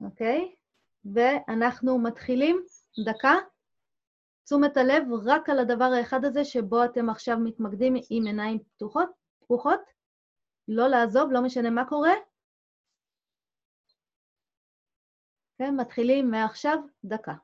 [0.01, 0.55] אוקיי?
[1.05, 2.63] ואנחנו מתחילים,
[3.07, 3.35] דקה,
[4.45, 9.09] תשומת הלב רק על הדבר האחד הזה שבו אתם עכשיו מתמקדים עם עיניים פתוחות,
[9.39, 9.81] פקוחות,
[10.69, 12.13] לא לעזוב, לא משנה מה קורה.
[15.59, 17.35] כן, מתחילים מעכשיו, דקה.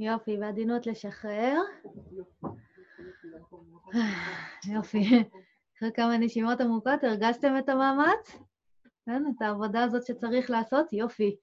[0.00, 1.56] יופי, בעדינות לשחרר.
[4.74, 5.24] יופי.
[5.78, 8.36] אחרי כמה נשימות עמוקות, הרגשתם את המאמץ?
[9.06, 10.92] כן, את העבודה הזאת שצריך לעשות?
[10.92, 11.36] יופי.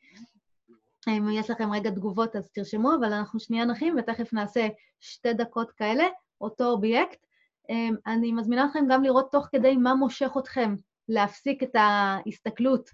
[1.07, 4.67] אם יש לכם רגע תגובות, אז תרשמו, אבל אנחנו שנייה נחים ותכף נעשה
[4.99, 6.03] שתי דקות כאלה,
[6.41, 7.25] אותו אובייקט.
[7.69, 10.75] אמ, אני מזמינה אתכם גם לראות תוך כדי מה מושך אתכם
[11.09, 12.89] להפסיק את ההסתכלות,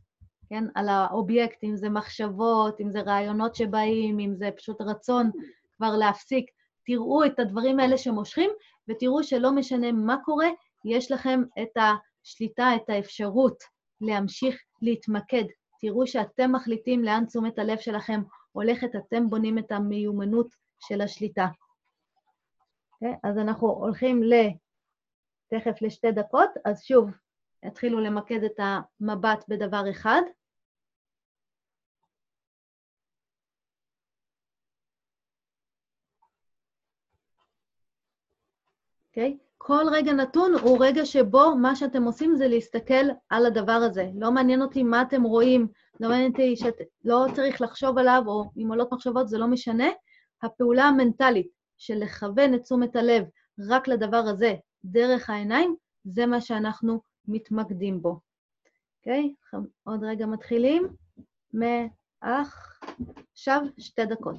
[0.49, 5.31] כן, על האובייקט, אם זה מחשבות, אם זה רעיונות שבאים, אם זה פשוט רצון
[5.77, 6.45] כבר להפסיק.
[6.85, 8.49] תראו את הדברים האלה שמושכים,
[8.87, 10.49] ותראו שלא משנה מה קורה,
[10.85, 13.63] יש לכם את השליטה, את האפשרות
[14.01, 15.43] להמשיך להתמקד.
[15.81, 18.21] תראו שאתם מחליטים לאן תשומת הלב שלכם
[18.51, 20.47] הולכת, אתם בונים את המיומנות
[20.79, 21.45] של השליטה.
[21.45, 21.63] Okay,
[22.93, 23.17] אוקיי?
[23.23, 24.33] אז אנחנו הולכים ל...
[25.49, 27.09] תכף לשתי דקות, אז שוב,
[27.63, 30.21] התחילו למקד את המבט בדבר אחד.
[39.13, 39.37] אוקיי?
[39.39, 39.43] Okay?
[39.57, 44.09] כל רגע נתון הוא רגע שבו מה שאתם עושים זה להסתכל על הדבר הזה.
[44.15, 45.67] לא מעניין אותי מה אתם רואים,
[45.99, 49.87] לא מעניין אותי שלא צריך לחשוב עליו, או אם עולות מחשבות, זה לא משנה.
[50.43, 51.47] הפעולה המנטלית
[51.77, 53.23] של לכוון את תשומת הלב
[53.69, 54.55] רק לדבר הזה
[54.85, 58.19] דרך העיניים, זה מה שאנחנו מתמקדים בו.
[58.99, 59.33] אוקיי?
[59.53, 59.57] Okay?
[59.83, 60.87] עוד רגע מתחילים.
[61.53, 64.37] מעכשיו שתי דקות.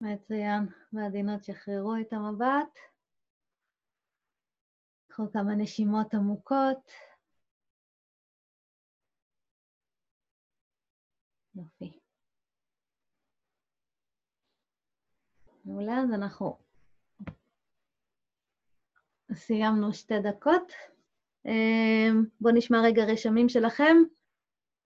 [0.00, 0.66] מצוין.
[0.92, 2.78] בעדינות שחררו את המבט.
[5.08, 6.90] קחו כמה נשימות עמוקות.
[11.54, 11.98] יופי.
[15.64, 16.58] מעולה, אז אנחנו
[19.34, 20.72] סיימנו שתי דקות.
[21.46, 23.96] אמ, בואו נשמע רגע רשמים שלכם.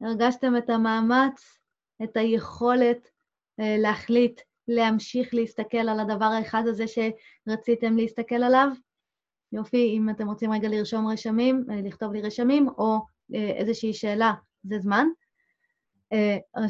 [0.01, 1.59] הרגשתם את המאמץ,
[2.05, 3.11] את היכולת
[3.61, 4.41] אה, להחליט
[4.75, 8.69] להמשיך להסתכל על הדבר האחד הזה שרציתם להסתכל עליו?
[9.53, 12.99] יופי, אם אתם רוצים רגע לרשום רשמים, אה, לכתוב לי רשמים, או
[13.35, 15.07] אה, איזושהי שאלה, זה זמן.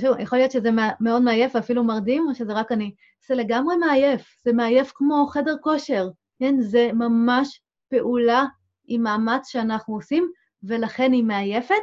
[0.01, 2.95] שוב, יכול להיות שזה מאוד מעייף ואפילו מרדים, או שזה רק אני.
[3.27, 6.61] זה לגמרי מעייף, זה מעייף כמו חדר כושר, כן?
[6.61, 8.45] זה ממש פעולה
[8.87, 10.31] עם מאמץ שאנחנו עושים,
[10.63, 11.75] ולכן היא מעייפת,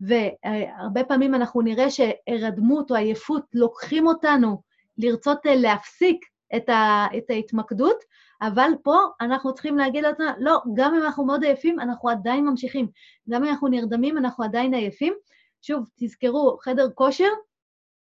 [0.00, 4.62] והרבה פעמים אנחנו נראה שהירדמות או עייפות לוקחים אותנו
[4.98, 6.24] לרצות אה, להפסיק
[6.56, 7.96] את, ה, את ההתמקדות,
[8.42, 12.88] אבל פה אנחנו צריכים להגיד לעצמנו, לא, גם אם אנחנו מאוד עייפים, אנחנו עדיין ממשיכים.
[13.30, 15.14] גם אם אנחנו נרדמים, אנחנו עדיין עייפים.
[15.62, 17.28] שוב, תזכרו, חדר כושר,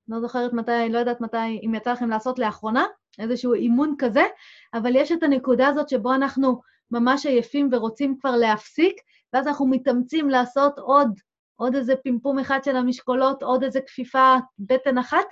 [0.08, 2.86] לא זוכרת מתי, לא יודעת מתי, אם יצא לכם לעשות לאחרונה,
[3.20, 4.24] איזשהו אימון כזה,
[4.74, 6.62] אבל יש את הנקודה הזאת שבו אנחנו
[6.92, 8.96] ממש עייפים ורוצים כבר להפסיק,
[9.34, 11.20] ואז אנחנו מתאמצים לעשות עוד,
[11.56, 15.26] עוד איזה פימפום אחד של המשקולות, עוד איזה כפיפה בטן אחת,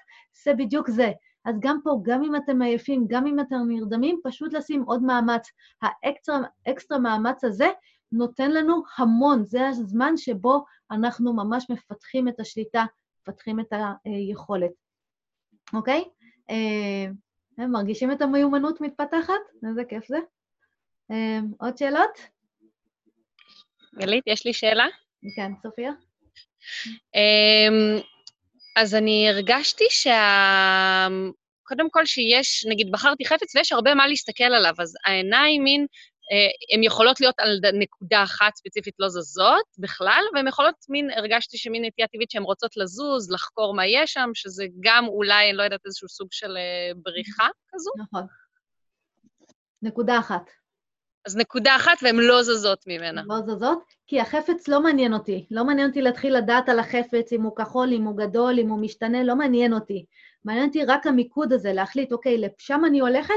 [0.43, 1.12] זה בדיוק זה.
[1.45, 5.49] אז גם פה, גם אם אתם עייפים, גם אם אתם נרדמים, פשוט לשים עוד מאמץ.
[5.81, 7.67] האקסטרה מאמץ הזה
[8.11, 12.85] נותן לנו המון, זה הזמן שבו אנחנו ממש מפתחים את השליטה,
[13.21, 13.73] מפתחים את
[14.05, 14.71] היכולת.
[15.73, 16.03] אוקיי?
[16.49, 19.33] אה, מרגישים את המיומנות מתפתחת?
[19.69, 20.17] איזה כיף זה.
[21.11, 22.19] אה, עוד שאלות?
[23.95, 24.85] גלית, יש לי שאלה.
[25.35, 25.91] כן, סופיה?
[27.15, 28.01] אמ,
[28.76, 31.07] אז אני הרגשתי שה...
[31.63, 35.86] קודם כל שיש, נגיד, בחרתי חפץ ויש הרבה מה להסתכל עליו, אז העיניים מין,
[36.32, 41.57] אה, הן יכולות להיות על נקודה אחת ספציפית לא זזות בכלל, והן יכולות מין, הרגשתי
[41.57, 45.63] שמין נטייה טבעית שהן רוצות לזוז, לחקור מה יש שם, שזה גם אולי, אני לא
[45.63, 47.91] יודעת, איזשהו סוג של אה, בריחה כזו.
[47.97, 48.24] נכון.
[49.82, 50.62] נקודה אחת.
[51.26, 53.21] אז נקודה אחת והן לא זזות ממנה.
[53.26, 55.47] לא זזות, כי החפץ לא מעניין אותי.
[55.51, 58.80] לא מעניין אותי להתחיל לדעת על החפץ, אם הוא כחול, אם הוא גדול, אם הוא
[58.80, 60.05] משתנה, לא מעניין אותי.
[60.45, 63.34] מעניין אותי רק המיקוד הזה, להחליט, אוקיי, לשם אני הולכת,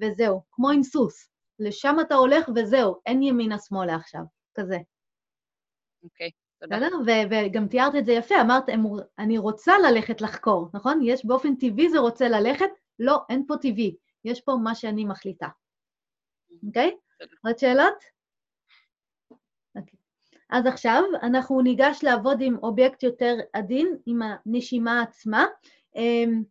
[0.00, 1.30] וזהו, כמו עם סוס.
[1.58, 4.22] לשם אתה הולך וזהו, אין ימינה-שמאלה עכשיו,
[4.54, 4.78] כזה.
[6.02, 6.30] אוקיי,
[6.60, 6.76] תודה.
[6.76, 6.96] בסדר?
[7.30, 8.64] וגם תיארת את זה יפה, אמרת,
[9.18, 11.00] אני רוצה ללכת לחקור, נכון?
[11.04, 15.48] יש באופן טבעי זה רוצה ללכת, לא, אין פה טבעי, יש פה מה שאני מחליטה.
[16.66, 16.96] אוקיי?
[17.44, 18.04] עוד שאלות?
[19.78, 19.96] אוקיי.
[20.50, 25.46] אז עכשיו אנחנו ניגש לעבוד עם אובייקט יותר עדין, עם הנשימה עצמה,
[25.96, 26.42] אמ,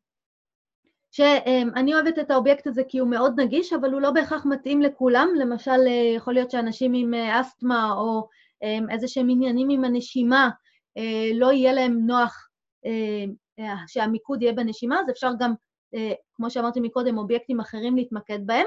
[1.12, 5.30] שאני אוהבת את האובייקט הזה כי הוא מאוד נגיש, אבל הוא לא בהכרח מתאים לכולם.
[5.40, 8.28] למשל, אה, יכול להיות שאנשים עם אה, אסתמה או
[8.64, 10.50] אמ, איזה שהם עניינים עם הנשימה,
[10.98, 12.46] אה, לא יהיה להם נוח
[13.88, 15.54] שהמיקוד יהיה בנשימה, אז אפשר גם,
[16.34, 18.66] כמו שאמרתי מקודם, אובייקטים אחרים להתמקד בהם.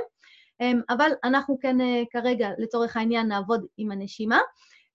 [0.61, 4.41] אמ, אבל אנחנו כן אה, כרגע, לצורך העניין, נעבוד עם הנשימה.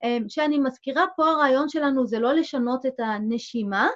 [0.04, 3.88] אמ, שאני מזכירה, פה הרעיון שלנו זה לא לשנות את הנשימה,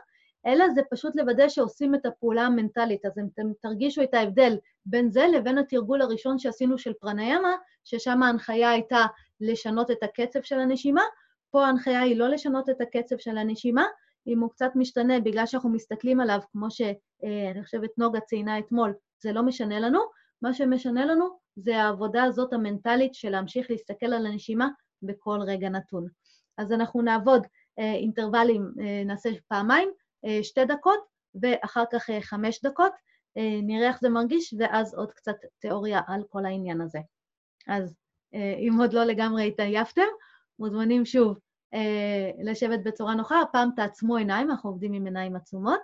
[0.47, 3.07] אלא זה פשוט לוודא שעושים את הפעולה המנטלית.
[3.07, 4.57] אז אתם תרגישו את ההבדל
[4.87, 9.07] בין זה לבין התרגול הראשון שעשינו של פרניאמה, ששם ההנחיה הייתה
[9.41, 11.03] לשנות את הקצב של הנשימה.
[11.51, 13.85] פה ההנחיה היא לא לשנות את הקצב של הנשימה,
[14.27, 16.95] אם הוא קצת משתנה בגלל שאנחנו מסתכלים עליו, כמו שאני
[17.59, 20.01] אה, חושבת נוגה ציינה אתמול, זה לא משנה לנו.
[20.43, 24.69] מה שמשנה לנו זה העבודה הזאת המנטלית של להמשיך להסתכל על הנשימה
[25.03, 26.07] בכל רגע נתון.
[26.59, 27.47] אז אנחנו נעבוד
[27.79, 29.89] אה, אינטרוולים, אה, נעשה פעמיים,
[30.25, 31.01] אה, שתי דקות,
[31.43, 32.93] ואחר כך אה, חמש דקות,
[33.37, 36.99] אה, נראה איך זה מרגיש, ואז עוד קצת תיאוריה על כל העניין הזה.
[37.69, 37.95] אז
[38.35, 40.09] אה, אם עוד לא לגמרי התעייפתם,
[40.59, 41.39] מוזמנים שוב
[41.75, 45.81] אה, לשבת בצורה נוחה, הפעם תעצמו עיניים, אנחנו עובדים עם עיניים עצומות.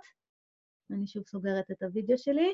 [0.90, 2.52] אני שוב סוגרת את הוידאו שלי.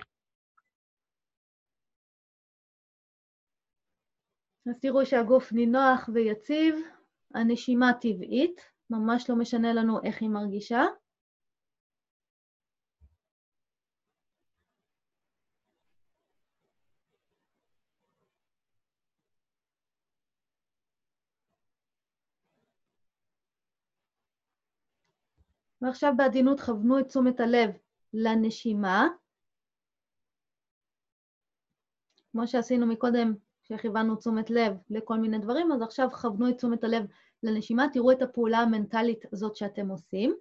[4.68, 6.74] אז תראו שהגוף נינוח ויציב,
[7.34, 8.60] הנשימה טבעית,
[8.90, 10.82] ממש לא משנה לנו איך היא מרגישה.
[25.82, 27.70] ועכשיו בעדינות כוונו את תשומת הלב
[28.12, 29.08] לנשימה.
[32.32, 33.34] כמו שעשינו מקודם
[33.64, 37.06] שכיוונו תשומת לב לכל מיני דברים, אז עכשיו כוונו את תשומת הלב
[37.42, 40.34] לנשימה, תראו את הפעולה המנטלית הזאת שאתם עושים.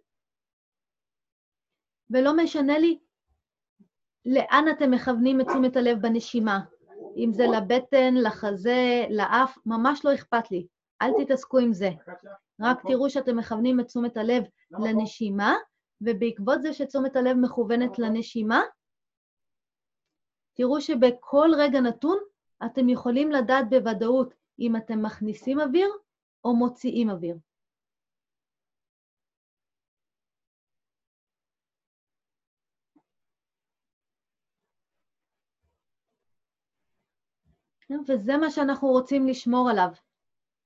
[2.09, 2.99] ולא משנה לי
[4.25, 6.59] לאן אתם מכוונים את תשומת הלב בנשימה.
[7.17, 10.67] אם זה לבטן, לחזה, לאף, ממש לא אכפת לי.
[11.01, 11.89] אל תתעסקו עם זה.
[12.61, 15.55] רק תראו שאתם מכוונים את תשומת הלב לנשימה,
[16.01, 18.61] ובעקבות זה שתשומת הלב מכוונת לנשימה,
[20.53, 22.17] תראו שבכל רגע נתון
[22.65, 25.89] אתם יכולים לדעת בוודאות אם אתם מכניסים אוויר
[26.43, 27.37] או מוציאים אוויר.
[38.07, 39.89] וזה מה שאנחנו רוצים לשמור עליו,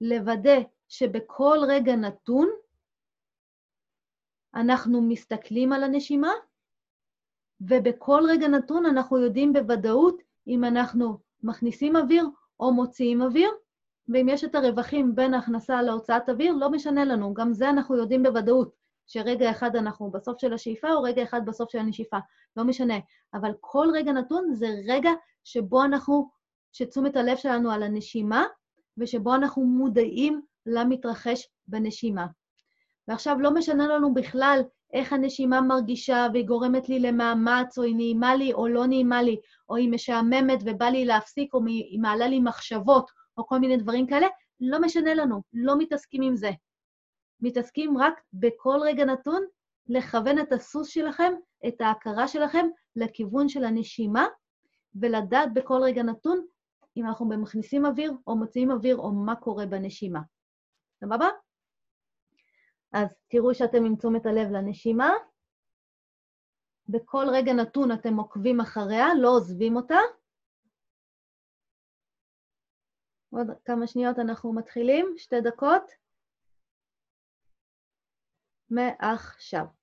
[0.01, 2.49] לוודא שבכל רגע נתון
[4.55, 6.31] אנחנו מסתכלים על הנשימה,
[7.61, 12.25] ובכל רגע נתון אנחנו יודעים בוודאות אם אנחנו מכניסים אוויר
[12.59, 13.49] או מוציאים אוויר,
[14.09, 18.23] ואם יש את הרווחים בין ההכנסה להוצאת אוויר, לא משנה לנו, גם זה אנחנו יודעים
[18.23, 18.71] בוודאות,
[19.07, 22.17] שרגע אחד אנחנו בסוף של השאיפה או רגע אחד בסוף של הנשיפה,
[22.57, 22.95] לא משנה.
[23.33, 25.11] אבל כל רגע נתון זה רגע
[25.43, 26.29] שבו אנחנו,
[26.73, 28.45] שתשומת הלב שלנו על הנשימה,
[28.97, 32.27] ושבו אנחנו מודעים למתרחש בנשימה.
[33.07, 34.61] ועכשיו לא משנה לנו בכלל
[34.93, 39.37] איך הנשימה מרגישה והיא גורמת לי למאמץ, או היא נעימה לי או לא נעימה לי,
[39.69, 44.07] או היא משעממת ובא לי להפסיק, או היא מעלה לי מחשבות, או כל מיני דברים
[44.07, 44.27] כאלה,
[44.59, 46.51] לא משנה לנו, לא מתעסקים עם זה.
[47.41, 49.43] מתעסקים רק בכל רגע נתון
[49.87, 51.33] לכוון את הסוס שלכם,
[51.67, 54.25] את ההכרה שלכם, לכיוון של הנשימה,
[54.95, 56.45] ולדעת בכל רגע נתון
[56.97, 60.19] אם אנחנו מכניסים אוויר או מוציאים אוויר, או מה קורה בנשימה.
[60.99, 61.27] סבבה?
[62.97, 65.09] אז תראו שאתם עם תשומת הלב לנשימה.
[66.89, 69.99] בכל רגע נתון אתם עוקבים אחריה, לא עוזבים אותה.
[73.29, 75.91] עוד כמה שניות אנחנו מתחילים, שתי דקות.
[78.69, 79.76] מעכשיו.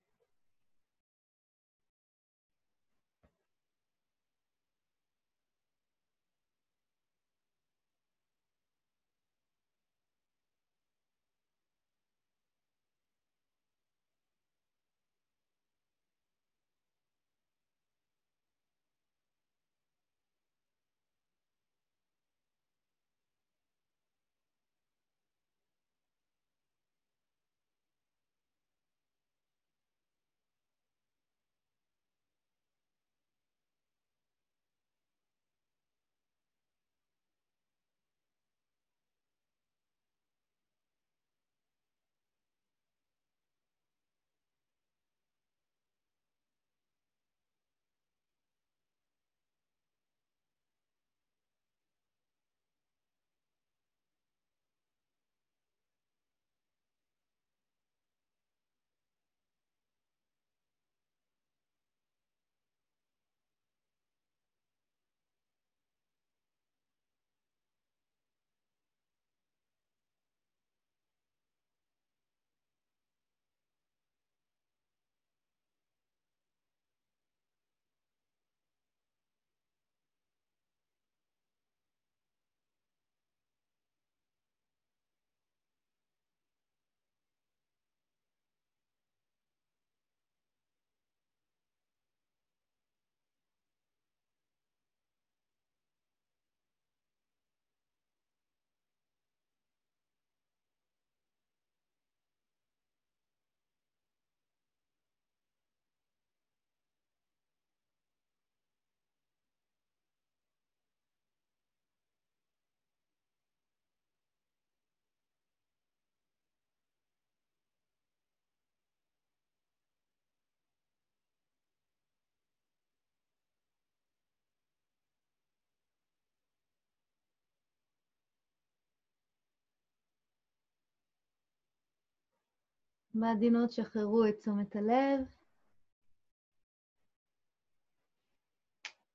[133.15, 135.21] בעדינות שחררו את תשומת הלב.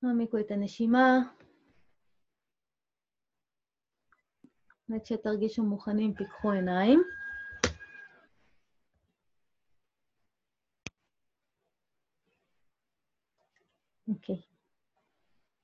[0.02, 1.18] העמיקו את הנשימה.
[4.94, 7.02] עד שתרגישו מוכנים, פיקחו עיניים.
[14.08, 14.34] אוקיי.
[14.34, 14.50] Okay.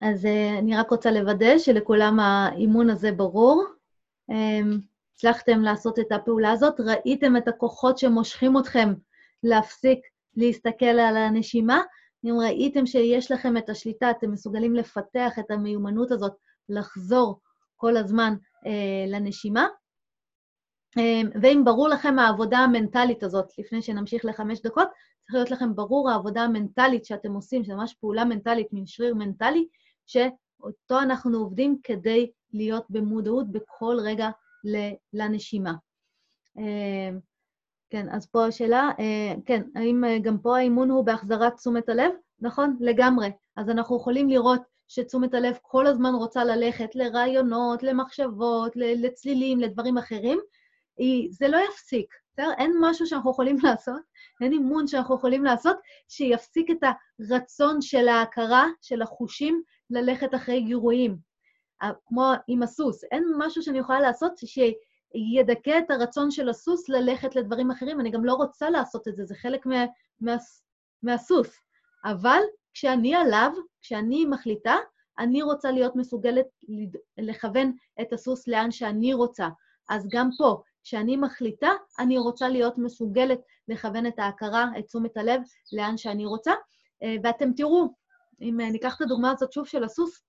[0.01, 3.65] אז uh, אני רק רוצה לוודא שלכולם האימון הזה ברור.
[4.31, 8.95] Um, הצלחתם לעשות את הפעולה הזאת, ראיתם את הכוחות שמושכים אתכם
[9.43, 9.99] להפסיק
[10.37, 11.83] להסתכל על הנשימה,
[12.25, 16.33] אם ראיתם שיש לכם את השליטה, אתם מסוגלים לפתח את המיומנות הזאת,
[16.69, 17.41] לחזור
[17.77, 18.35] כל הזמן
[18.67, 19.67] אה, לנשימה.
[21.43, 24.89] ואם ברור לכם העבודה המנטלית הזאת, לפני שנמשיך לחמש דקות,
[25.23, 29.69] צריך להיות לכם ברור העבודה המנטלית שאתם עושים, שזה ממש פעולה מנטלית, מין שריר מנטלי,
[30.07, 34.31] שאותו אנחנו עובדים כדי להיות במודעות בכל רגע
[35.13, 35.73] לנשימה.
[37.91, 38.91] כן, אז פה השאלה,
[39.47, 42.11] כן, האם גם פה האימון הוא בהחזרת תשומת הלב?
[42.41, 43.31] נכון, לגמרי.
[43.57, 50.39] אז אנחנו יכולים לראות שתשומת הלב כל הזמן רוצה ללכת לרעיונות, למחשבות, לצלילים, לדברים אחרים.
[51.31, 52.51] זה לא יפסיק, בסדר?
[52.59, 54.01] אין משהו שאנחנו יכולים לעשות,
[54.41, 55.77] אין אימון שאנחנו יכולים לעשות
[56.09, 56.83] שיפסיק את
[57.31, 61.17] הרצון של ההכרה, של החושים, ללכת אחרי גירויים.
[62.07, 67.71] כמו עם הסוס, אין משהו שאני יכולה לעשות שידכא את הרצון של הסוס ללכת לדברים
[67.71, 68.01] אחרים.
[68.01, 69.85] אני גם לא רוצה לעשות את זה, זה חלק מה,
[70.21, 70.37] מה,
[71.03, 71.59] מהסוס.
[72.05, 72.41] אבל
[72.73, 73.51] כשאני עליו,
[73.81, 74.77] כשאני מחליטה,
[75.19, 76.47] אני רוצה להיות מסוגלת
[77.19, 79.49] לכוון את הסוס לאן שאני רוצה.
[79.89, 85.41] אז גם פה, כשאני מחליטה, אני רוצה להיות מסוגלת לכוון את ההכרה, את תשומת הלב,
[85.73, 86.53] לאן שאני רוצה.
[87.03, 87.89] אה, ואתם תראו,
[88.41, 90.23] אם ניקח את הדוגמה הזאת שוב של הסוס,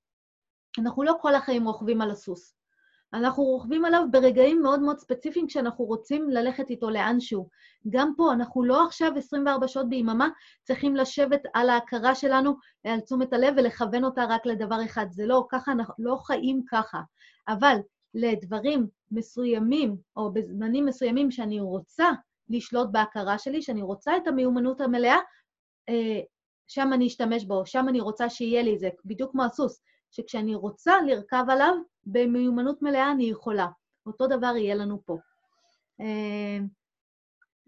[0.77, 2.53] אנחנו לא כל החיים רוכבים על הסוס.
[3.13, 7.49] אנחנו רוכבים עליו ברגעים מאוד מאוד ספציפיים כשאנחנו רוצים ללכת איתו לאנשהו.
[7.89, 10.29] גם פה, אנחנו לא עכשיו 24 שעות ביממה
[10.63, 15.05] צריכים לשבת על ההכרה שלנו, על תשומת הלב ולכוון אותה רק לדבר אחד.
[15.09, 17.01] זה לא, ככה, אנחנו לא חיים ככה.
[17.47, 17.77] אבל
[18.13, 22.09] לדברים מסוימים, או בזמנים מסוימים שאני רוצה
[22.49, 25.17] לשלוט בהכרה שלי, שאני רוצה את המיומנות המלאה,
[25.89, 26.19] אה,
[26.67, 29.81] שם אני אשתמש בו, שם אני רוצה שיהיה לי זה, בדיוק כמו הסוס.
[30.11, 31.73] שכשאני רוצה לרכב עליו,
[32.05, 33.67] במיומנות מלאה אני יכולה.
[34.05, 35.17] אותו דבר יהיה לנו פה.
[36.01, 36.65] אה,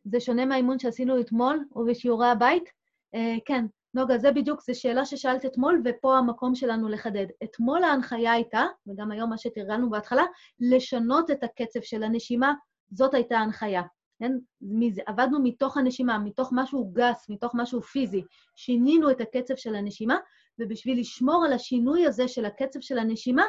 [0.06, 2.70] זה שונה מהאימון שעשינו אתמול ובשיעורי הבית?
[3.16, 7.26] אה, כן, נוגה, זה בדיוק, זו שאלה ששאלת אתמול, ופה המקום שלנו לחדד.
[7.44, 10.24] אתמול ההנחיה הייתה, וגם היום מה שתרגלנו בהתחלה,
[10.60, 12.54] לשנות את הקצב של הנשימה,
[12.92, 13.82] זאת הייתה ההנחיה.
[14.20, 14.32] כן?
[15.06, 18.24] עבדנו מתוך הנשימה, מתוך משהו גס, מתוך משהו פיזי.
[18.56, 20.18] שינינו את הקצב של הנשימה,
[20.60, 23.46] ובשביל לשמור על השינוי הזה של הקצב של הנשימה,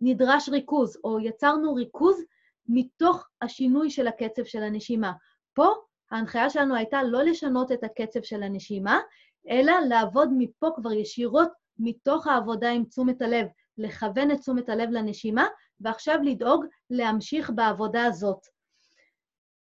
[0.00, 2.22] נדרש ריכוז, או יצרנו ריכוז
[2.68, 5.12] מתוך השינוי של הקצב של הנשימה.
[5.54, 5.66] פה
[6.10, 9.00] ההנחיה שלנו הייתה לא לשנות את הקצב של הנשימה,
[9.48, 13.46] אלא לעבוד מפה כבר ישירות מתוך העבודה עם תשומת הלב,
[13.78, 15.46] לכוון את תשומת הלב לנשימה,
[15.80, 18.38] ועכשיו לדאוג להמשיך בעבודה הזאת.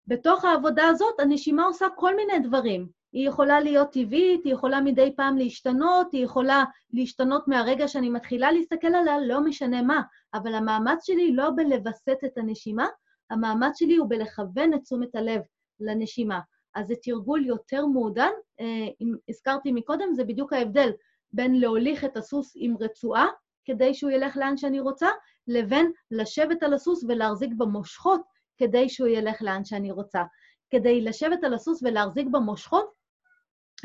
[0.07, 2.89] בתוך העבודה הזאת הנשימה עושה כל מיני דברים.
[3.17, 8.53] היא יכולה להיות טבעית, היא יכולה מדי פעם להשתנות, היא יכולה להשתנות מהרגע שאני מתחילה
[8.53, 10.03] להסתכל עליה, לא משנה מה,
[10.35, 12.87] אבל המאמץ שלי לא בלווסת את הנשימה,
[13.31, 15.41] המאמץ שלי הוא בלכוון את תשומת הלב
[15.81, 16.41] לנשימה.
[16.75, 18.31] אז זה תרגול יותר מעודן.
[18.61, 20.91] אה, אם הזכרתי מקודם, זה בדיוק ההבדל
[21.33, 23.27] בין להוליך את הסוס עם רצועה,
[23.65, 25.09] כדי שהוא ילך לאן שאני רוצה,
[25.49, 28.23] לבין לשבת על הסוס ולהחזיק במושכות
[28.59, 30.23] כדי שהוא ילך לאן שאני רוצה.
[30.71, 32.96] כדי לשבת על הסוס ולהחזיק במושכות,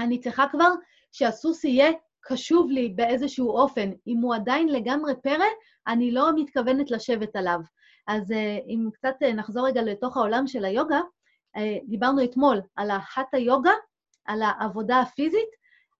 [0.03, 0.69] אני צריכה כבר
[1.11, 1.91] שהסוס יהיה
[2.21, 3.91] קשוב לי באיזשהו אופן.
[4.07, 5.45] אם הוא עדיין לגמרי פרא,
[5.87, 7.59] אני לא מתכוונת לשבת עליו.
[8.07, 11.01] אז אה, אם קצת אה, נחזור רגע לתוך העולם של היוגה,
[11.57, 13.73] אה, דיברנו אתמול על ההטה יוגה,
[14.25, 15.49] על העבודה הפיזית,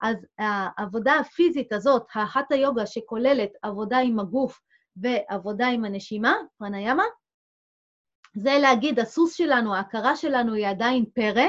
[0.02, 4.60] אז העבודה הפיזית הזאת, ההטה יוגה שכוללת עבודה עם הגוף
[4.98, 7.04] ועבודה עם הנשימה, פרניאמה,
[8.36, 11.46] זה להגיד, הסוס שלנו, ההכרה שלנו היא עדיין פרא,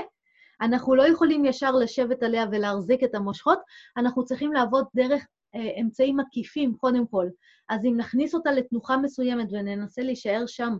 [0.60, 3.58] אנחנו לא יכולים ישר לשבת עליה ולהחזיק את המושכות,
[3.96, 7.26] אנחנו צריכים לעבוד דרך אה, אמצעים עקיפים, קודם כל.
[7.68, 10.76] אז אם נכניס אותה לתנוחה מסוימת וננסה להישאר שם,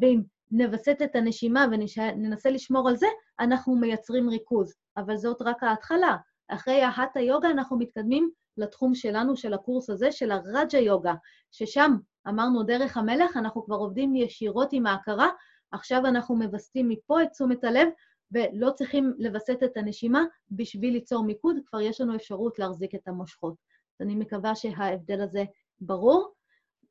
[0.00, 3.06] ואם נווסת את הנשימה וננסה לשמור על זה,
[3.40, 4.74] אנחנו מייצרים ריכוז.
[4.96, 6.16] אבל זאת רק ההתחלה.
[6.48, 11.14] אחרי ההטה יוגה אנחנו מתקדמים לתחום שלנו, של הקורס הזה, של הרג'ה יוגה,
[11.52, 11.96] ששם
[12.28, 15.28] אמרנו דרך המלך, אנחנו כבר עובדים ישירות עם ההכרה,
[15.72, 17.88] עכשיו אנחנו מווסתים מפה את תשומת הלב,
[18.32, 23.54] ולא צריכים לווסת את הנשימה בשביל ליצור מיקוד, כבר יש לנו אפשרות להחזיק את המושכות.
[23.94, 25.44] אז אני מקווה שההבדל הזה
[25.80, 26.32] ברור.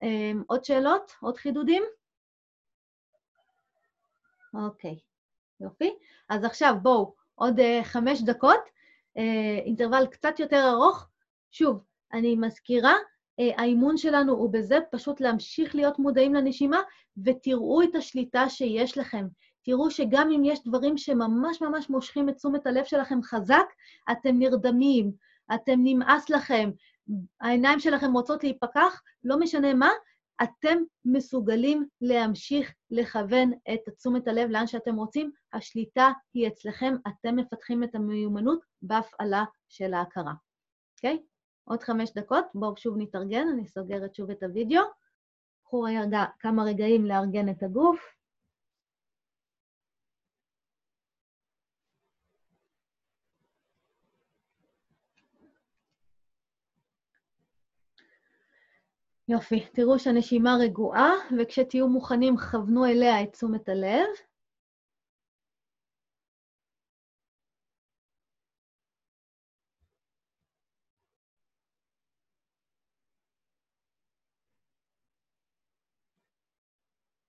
[0.01, 1.11] אמ, עוד שאלות?
[1.21, 1.83] עוד חידודים?
[4.53, 4.99] אוקיי,
[5.59, 5.93] יופי.
[6.29, 8.59] אז עכשיו בואו, עוד uh, חמש דקות,
[9.17, 9.21] uh,
[9.65, 11.07] אינטרוול קצת יותר ארוך.
[11.51, 11.83] שוב,
[12.13, 16.81] אני מזכירה, uh, האימון שלנו הוא בזה פשוט להמשיך להיות מודעים לנשימה,
[17.25, 19.27] ותראו את השליטה שיש לכם.
[19.65, 23.65] תראו שגם אם יש דברים שממש ממש מושכים את תשומת הלב שלכם חזק,
[24.11, 25.11] אתם נרדמים,
[25.55, 26.71] אתם נמאס לכם,
[27.41, 29.89] העיניים שלכם רוצות להיפקח, לא משנה מה,
[30.43, 37.83] אתם מסוגלים להמשיך לכוון את תשומת הלב לאן שאתם רוצים, השליטה היא אצלכם, אתם מפתחים
[37.83, 40.33] את המיומנות בהפעלה של ההכרה.
[40.97, 41.17] אוקיי?
[41.21, 41.25] Okay?
[41.63, 44.83] עוד חמש דקות, בואו שוב נתארגן, אני סוגרת שוב את הוידאו.
[45.63, 48.14] קחו רגע כמה רגעים לארגן את הגוף.
[59.27, 59.65] יופי.
[59.73, 64.07] תראו שהנשימה רגועה, וכשתהיו מוכנים, כוונו אליה את תשומת הלב.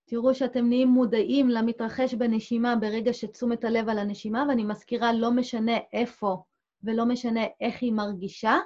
[0.09, 5.77] תראו שאתם נהיים מודעים למתרחש בנשימה ברגע שתשומת הלב על הנשימה, ואני מזכירה, לא משנה
[5.93, 6.43] איפה
[6.83, 8.57] ולא משנה איך היא מרגישה,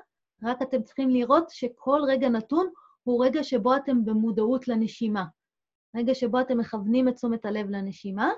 [0.43, 2.69] רק אתם צריכים לראות שכל רגע נתון
[3.03, 5.25] הוא רגע שבו אתם במודעות לנשימה.
[5.95, 8.29] רגע שבו אתם מכוונים את תשומת הלב לנשימה.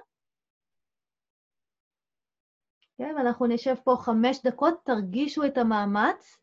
[2.97, 6.37] כן, ואנחנו נשב פה חמש דקות, תרגישו את המאמץ.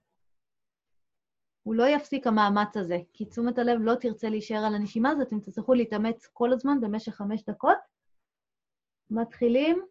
[1.62, 5.40] הוא לא יפסיק המאמץ הזה, כי תשומת הלב לא תרצה להישאר על הנשימה, אז אתם
[5.40, 7.78] תצטרכו להתאמץ כל הזמן במשך חמש דקות.
[9.10, 9.86] מתחילים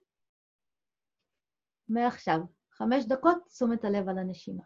[1.90, 2.40] מעכשיו.
[2.72, 4.64] חמש דקות, תשומת הלב על הנשימה.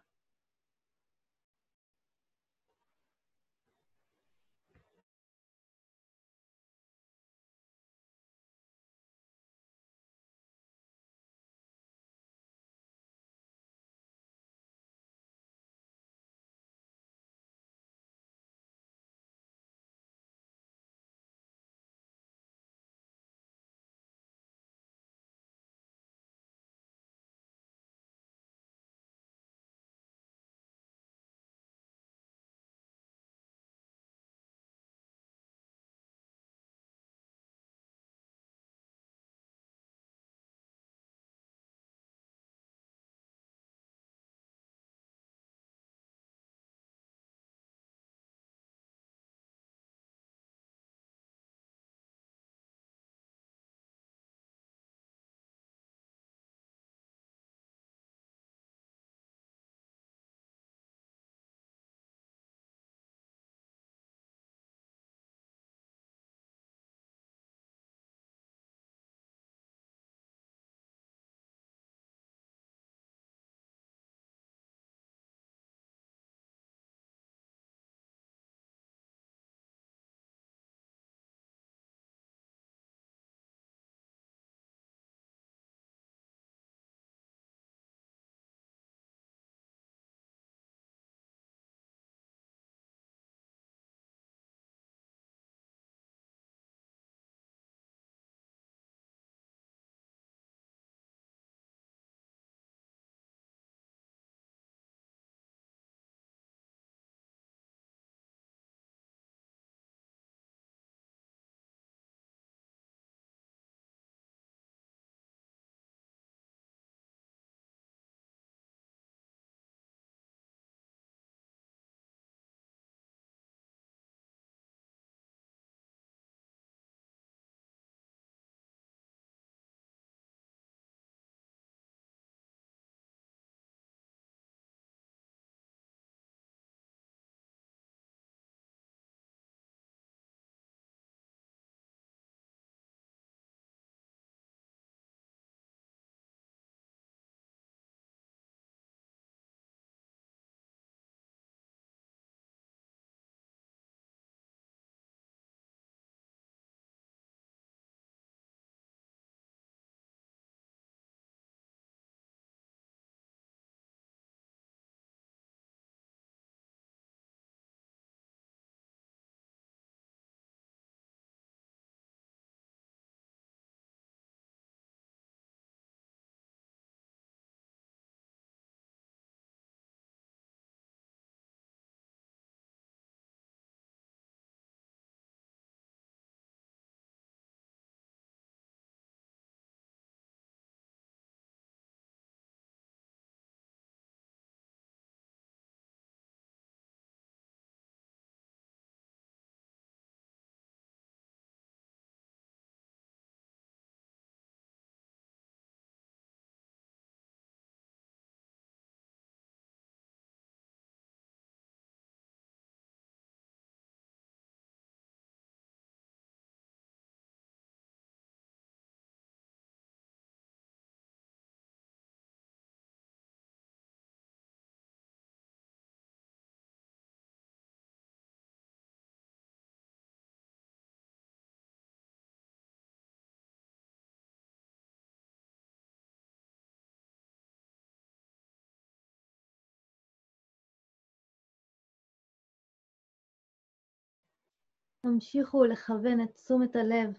[245.04, 247.12] תמשיכו לכוון את תשומת הלב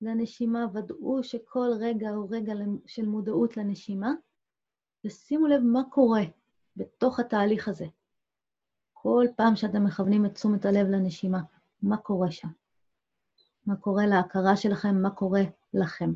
[0.00, 2.52] לנשימה, ודאו שכל רגע הוא רגע
[2.86, 4.12] של מודעות לנשימה,
[5.04, 6.22] ושימו לב מה קורה
[6.76, 7.86] בתוך התהליך הזה.
[8.92, 11.40] כל פעם שאתם מכוונים את תשומת הלב לנשימה,
[11.82, 12.48] מה קורה שם?
[13.66, 15.02] מה קורה להכרה שלכם?
[15.02, 15.42] מה קורה
[15.74, 16.12] לכם?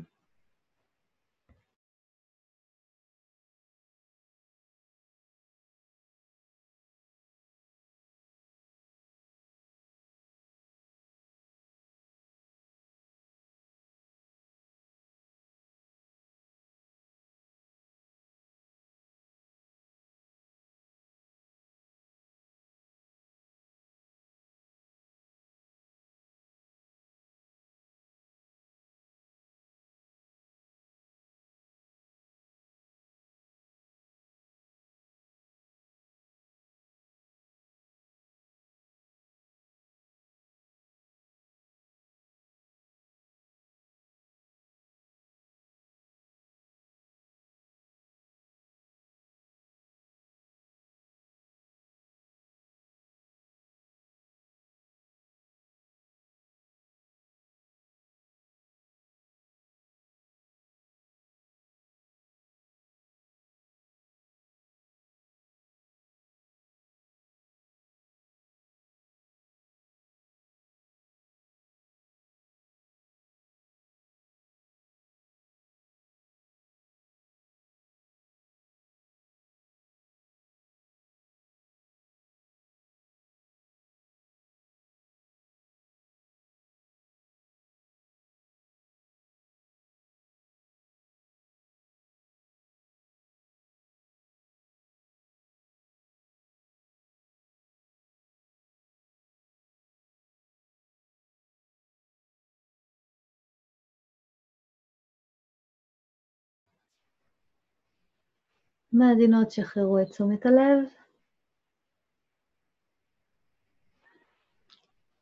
[108.93, 110.85] מעדינות שחררו את תשומת הלב.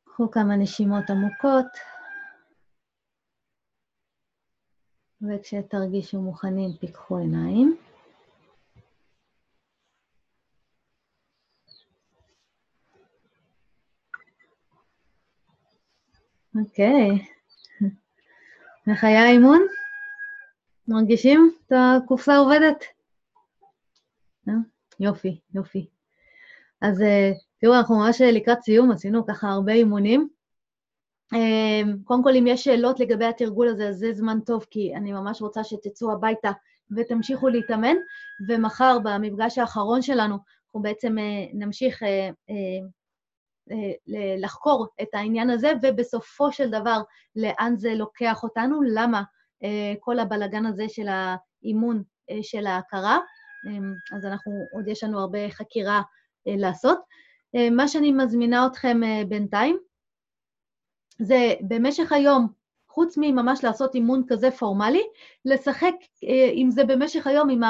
[0.04, 1.66] קחו כמה נשימות עמוקות,
[5.22, 7.78] וכשתרגישו מוכנים, פיקחו עיניים.
[16.56, 17.10] אוקיי.
[18.88, 19.60] איך היה האימון?
[20.88, 22.99] מרגישים את הקופסה עובדת?
[24.48, 24.53] אה?
[24.99, 25.88] יופי, יופי.
[26.82, 30.30] אז אה, תראו, אנחנו ממש לקראת סיום, עשינו ככה הרבה אימונים.
[31.34, 35.11] אה, קודם כל, אם יש שאלות לגבי התרגול הזה, אז זה זמן טוב, כי אני
[35.11, 36.52] ממש רוצה שתצאו הביתה
[36.98, 37.95] ותמשיכו להתאמן,
[38.48, 41.16] ומחר, במפגש האחרון שלנו, אנחנו בעצם
[41.53, 42.03] נמשיך
[44.38, 47.02] לחקור את העניין הזה, ובסופו של דבר,
[47.36, 49.24] לאן זה לוקח אותנו, למה
[49.99, 52.03] כל הבלגן הזה של האימון
[52.41, 53.20] של ההכרה.
[53.68, 56.02] אמ, אז אנחנו, עוד יש לנו הרבה חקירה
[56.48, 56.99] אה, לעשות.
[57.56, 59.77] אה, מה שאני מזמינה אתכם אה, בינתיים,
[61.22, 62.48] זה במשך היום,
[62.90, 65.03] חוץ מממש לעשות אימון כזה פורמלי,
[65.45, 65.94] לשחק
[66.53, 67.61] עם זה במשך היום, עם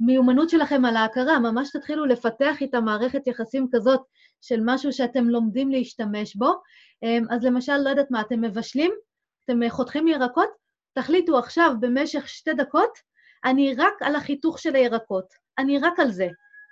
[0.00, 4.00] המיומנות שלכם על ההכרה, ממש תתחילו לפתח איתה מערכת יחסים כזאת
[4.40, 6.52] של משהו שאתם לומדים להשתמש בו.
[7.30, 8.92] אז למשל, לא יודעת מה, אתם מבשלים,
[9.44, 10.50] אתם חותכים ירקות,
[10.92, 12.98] תחליטו עכשיו במשך שתי דקות
[13.46, 16.28] אני רק על החיתוך של הירקות, אני רק על זה.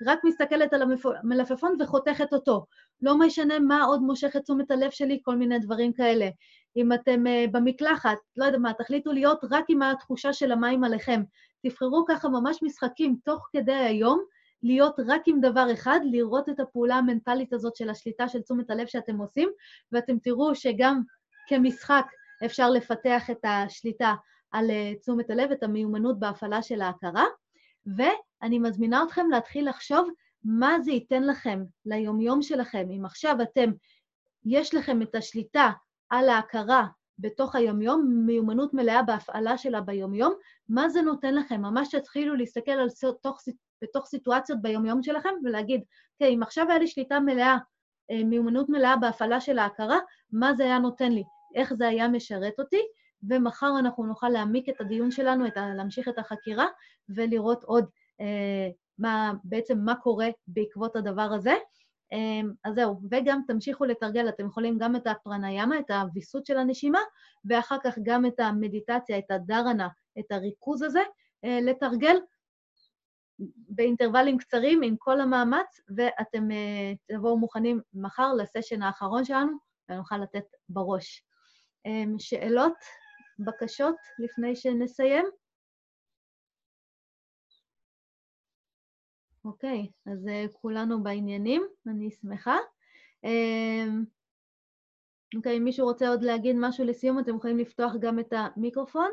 [0.06, 2.66] רק מסתכלת על המלפפון וחותכת אותו.
[3.02, 6.28] לא משנה מה עוד מושך את תשומת הלב שלי, כל מיני דברים כאלה.
[6.76, 11.22] אם אתם uh, במקלחת, לא יודע מה, תחליטו להיות רק עם התחושה של המים עליכם.
[11.66, 14.24] תבחרו ככה ממש משחקים תוך כדי היום,
[14.62, 18.86] להיות רק עם דבר אחד, לראות את הפעולה המנטלית הזאת של השליטה של תשומת הלב
[18.86, 19.48] שאתם עושים,
[19.92, 21.02] ואתם תראו שגם
[21.48, 22.06] כמשחק
[22.44, 24.14] אפשר לפתח את השליטה
[24.54, 27.24] על אה, תשומת הלב, את המיומנות בהפעלה של ההכרה,
[27.86, 30.08] ואני מזמינה אתכם להתחיל לחשוב
[30.44, 32.88] מה זה ייתן לכם ליומיום שלכם.
[32.98, 33.70] אם עכשיו אתם,
[34.44, 35.70] יש לכם את השליטה
[36.10, 36.86] על ההכרה
[37.18, 40.34] בתוך היומיום, מיומנות מלאה בהפעלה שלה ביומיום,
[40.68, 41.62] מה זה נותן לכם?
[41.62, 42.88] ממש תתחילו להסתכל על
[43.22, 43.42] תוך,
[43.82, 45.80] בתוך סיטואציות ביומיום שלכם ולהגיד,
[46.12, 47.56] אוקיי, אם עכשיו היה לי שליטה מלאה,
[48.10, 49.98] אה, מיומנות מלאה בהפעלה של ההכרה,
[50.32, 51.22] מה זה היה נותן לי?
[51.54, 52.80] איך זה היה משרת אותי?
[53.28, 56.66] ומחר אנחנו נוכל להעמיק את הדיון שלנו, את ה, להמשיך את החקירה
[57.08, 57.86] ולראות עוד
[58.20, 58.68] אה,
[58.98, 61.54] מה, בעצם מה קורה בעקבות הדבר הזה.
[62.12, 67.00] אה, אז זהו, וגם תמשיכו לתרגל, אתם יכולים גם את הפרניאמה, את הוויסות של הנשימה,
[67.44, 69.88] ואחר כך גם את המדיטציה, את הדרנה,
[70.18, 71.02] את הריכוז הזה,
[71.44, 72.16] אה, לתרגל
[73.68, 79.52] באינטרוולים קצרים עם כל המאמץ, ואתם אה, תבואו מוכנים מחר לסשן האחרון שלנו,
[79.88, 81.24] ונוכל לתת בראש.
[82.18, 82.72] שאלות,
[83.38, 85.24] בקשות, לפני שנסיים?
[89.44, 92.56] אוקיי, אז כולנו בעניינים, אני שמחה.
[95.36, 99.10] אוקיי, אם מישהו רוצה עוד להגיד משהו לסיום, אתם יכולים לפתוח גם את המיקרופון.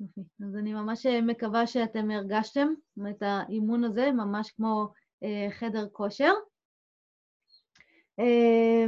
[0.00, 0.20] יופי.
[0.20, 2.68] אז אני ממש מקווה שאתם הרגשתם
[3.10, 4.88] את האימון הזה, ממש כמו
[5.22, 6.32] אה, חדר כושר.
[8.18, 8.86] אה,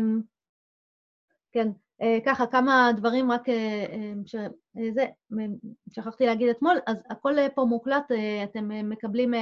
[1.52, 1.68] כן,
[2.02, 5.06] אה, ככה, כמה דברים רק אה, אה, שזה,
[5.90, 8.04] שכחתי להגיד אתמול, אז הכל פה מוקלט,
[8.44, 9.32] אתם מקבלים,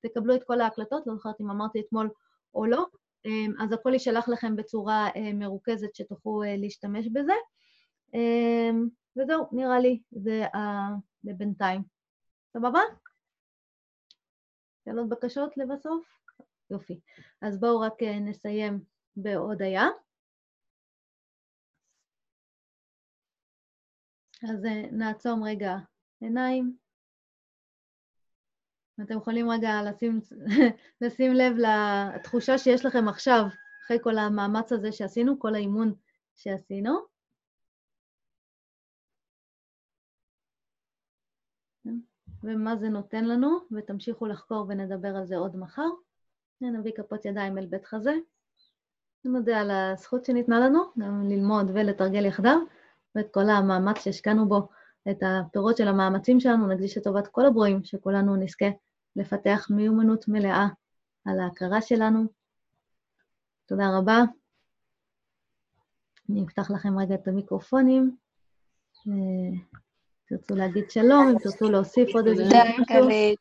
[0.00, 2.10] תקבלו את כל ההקלטות, לא זוכרת אם אמרתי אתמול
[2.54, 2.86] או לא,
[3.60, 7.32] אז הכל יישלח לכם בצורה מרוכזת שתוכלו להשתמש בזה.
[9.16, 10.44] וזהו, נראה לי, זה
[11.24, 11.82] לבינתיים.
[12.52, 12.80] סבבה?
[14.84, 16.04] שאלות בקשות לבסוף?
[16.70, 17.00] יופי.
[17.42, 18.80] אז בואו רק נסיים
[19.16, 19.88] בהודיה.
[24.50, 25.76] אז נעצום רגע
[26.20, 26.76] עיניים.
[29.02, 30.20] אתם יכולים רגע לשים,
[31.00, 33.42] לשים לב לתחושה שיש לכם עכשיו,
[33.84, 35.94] אחרי כל המאמץ הזה שעשינו, כל האימון
[36.36, 36.98] שעשינו.
[42.42, 45.88] ומה זה נותן לנו, ותמשיכו לחקור ונדבר על זה עוד מחר.
[46.60, 48.12] נביא כפות ידיים אל בית חזה.
[49.24, 52.58] נודה על הזכות שניתנה לנו, גם ללמוד ולתרגל יחדיו,
[53.16, 54.68] ואת כל המאמץ שהשקענו בו,
[55.10, 58.66] את הפירות של המאמצים שלנו, נקדיש לטובת כל הברואים, שכולנו נזכה
[59.16, 60.66] לפתח מיומנות מלאה
[61.24, 62.24] על ההכרה שלנו.
[63.66, 64.22] תודה רבה.
[66.30, 68.16] אני אפתח לכם רגע את המיקרופונים.
[69.08, 69.58] אה,
[70.28, 72.84] תרצו להגיד שלום, אם תרצו להוסיף עוד איזה משהו.
[72.86, 73.38] תודה, גלית.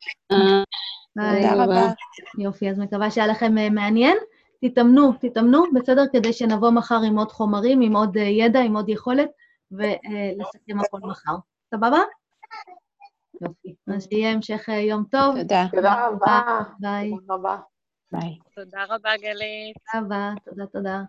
[1.14, 1.94] תודה רבה.
[2.38, 4.18] יופי, אז מקווה שהיה לכם אה, מעניין.
[4.62, 6.04] תתאמנו, תתאמנו, בסדר?
[6.14, 9.30] כדי שנבוא מחר עם עוד חומרים, עם עוד אה, ידע, עם עוד יכולת,
[9.72, 11.36] ולסכם הכל מחר.
[11.76, 12.00] סבבה?
[13.42, 13.76] יופי.
[13.96, 15.36] אז שיהיה המשך אה, יום טוב.
[15.42, 15.66] תודה.
[15.72, 16.62] תודה רבה.
[16.80, 17.12] ביי.
[17.12, 17.58] תודה רבה.
[18.12, 18.38] ביי.
[18.56, 19.78] תודה רבה, גלית.
[19.94, 21.02] תודה רבה, תודה, תודה.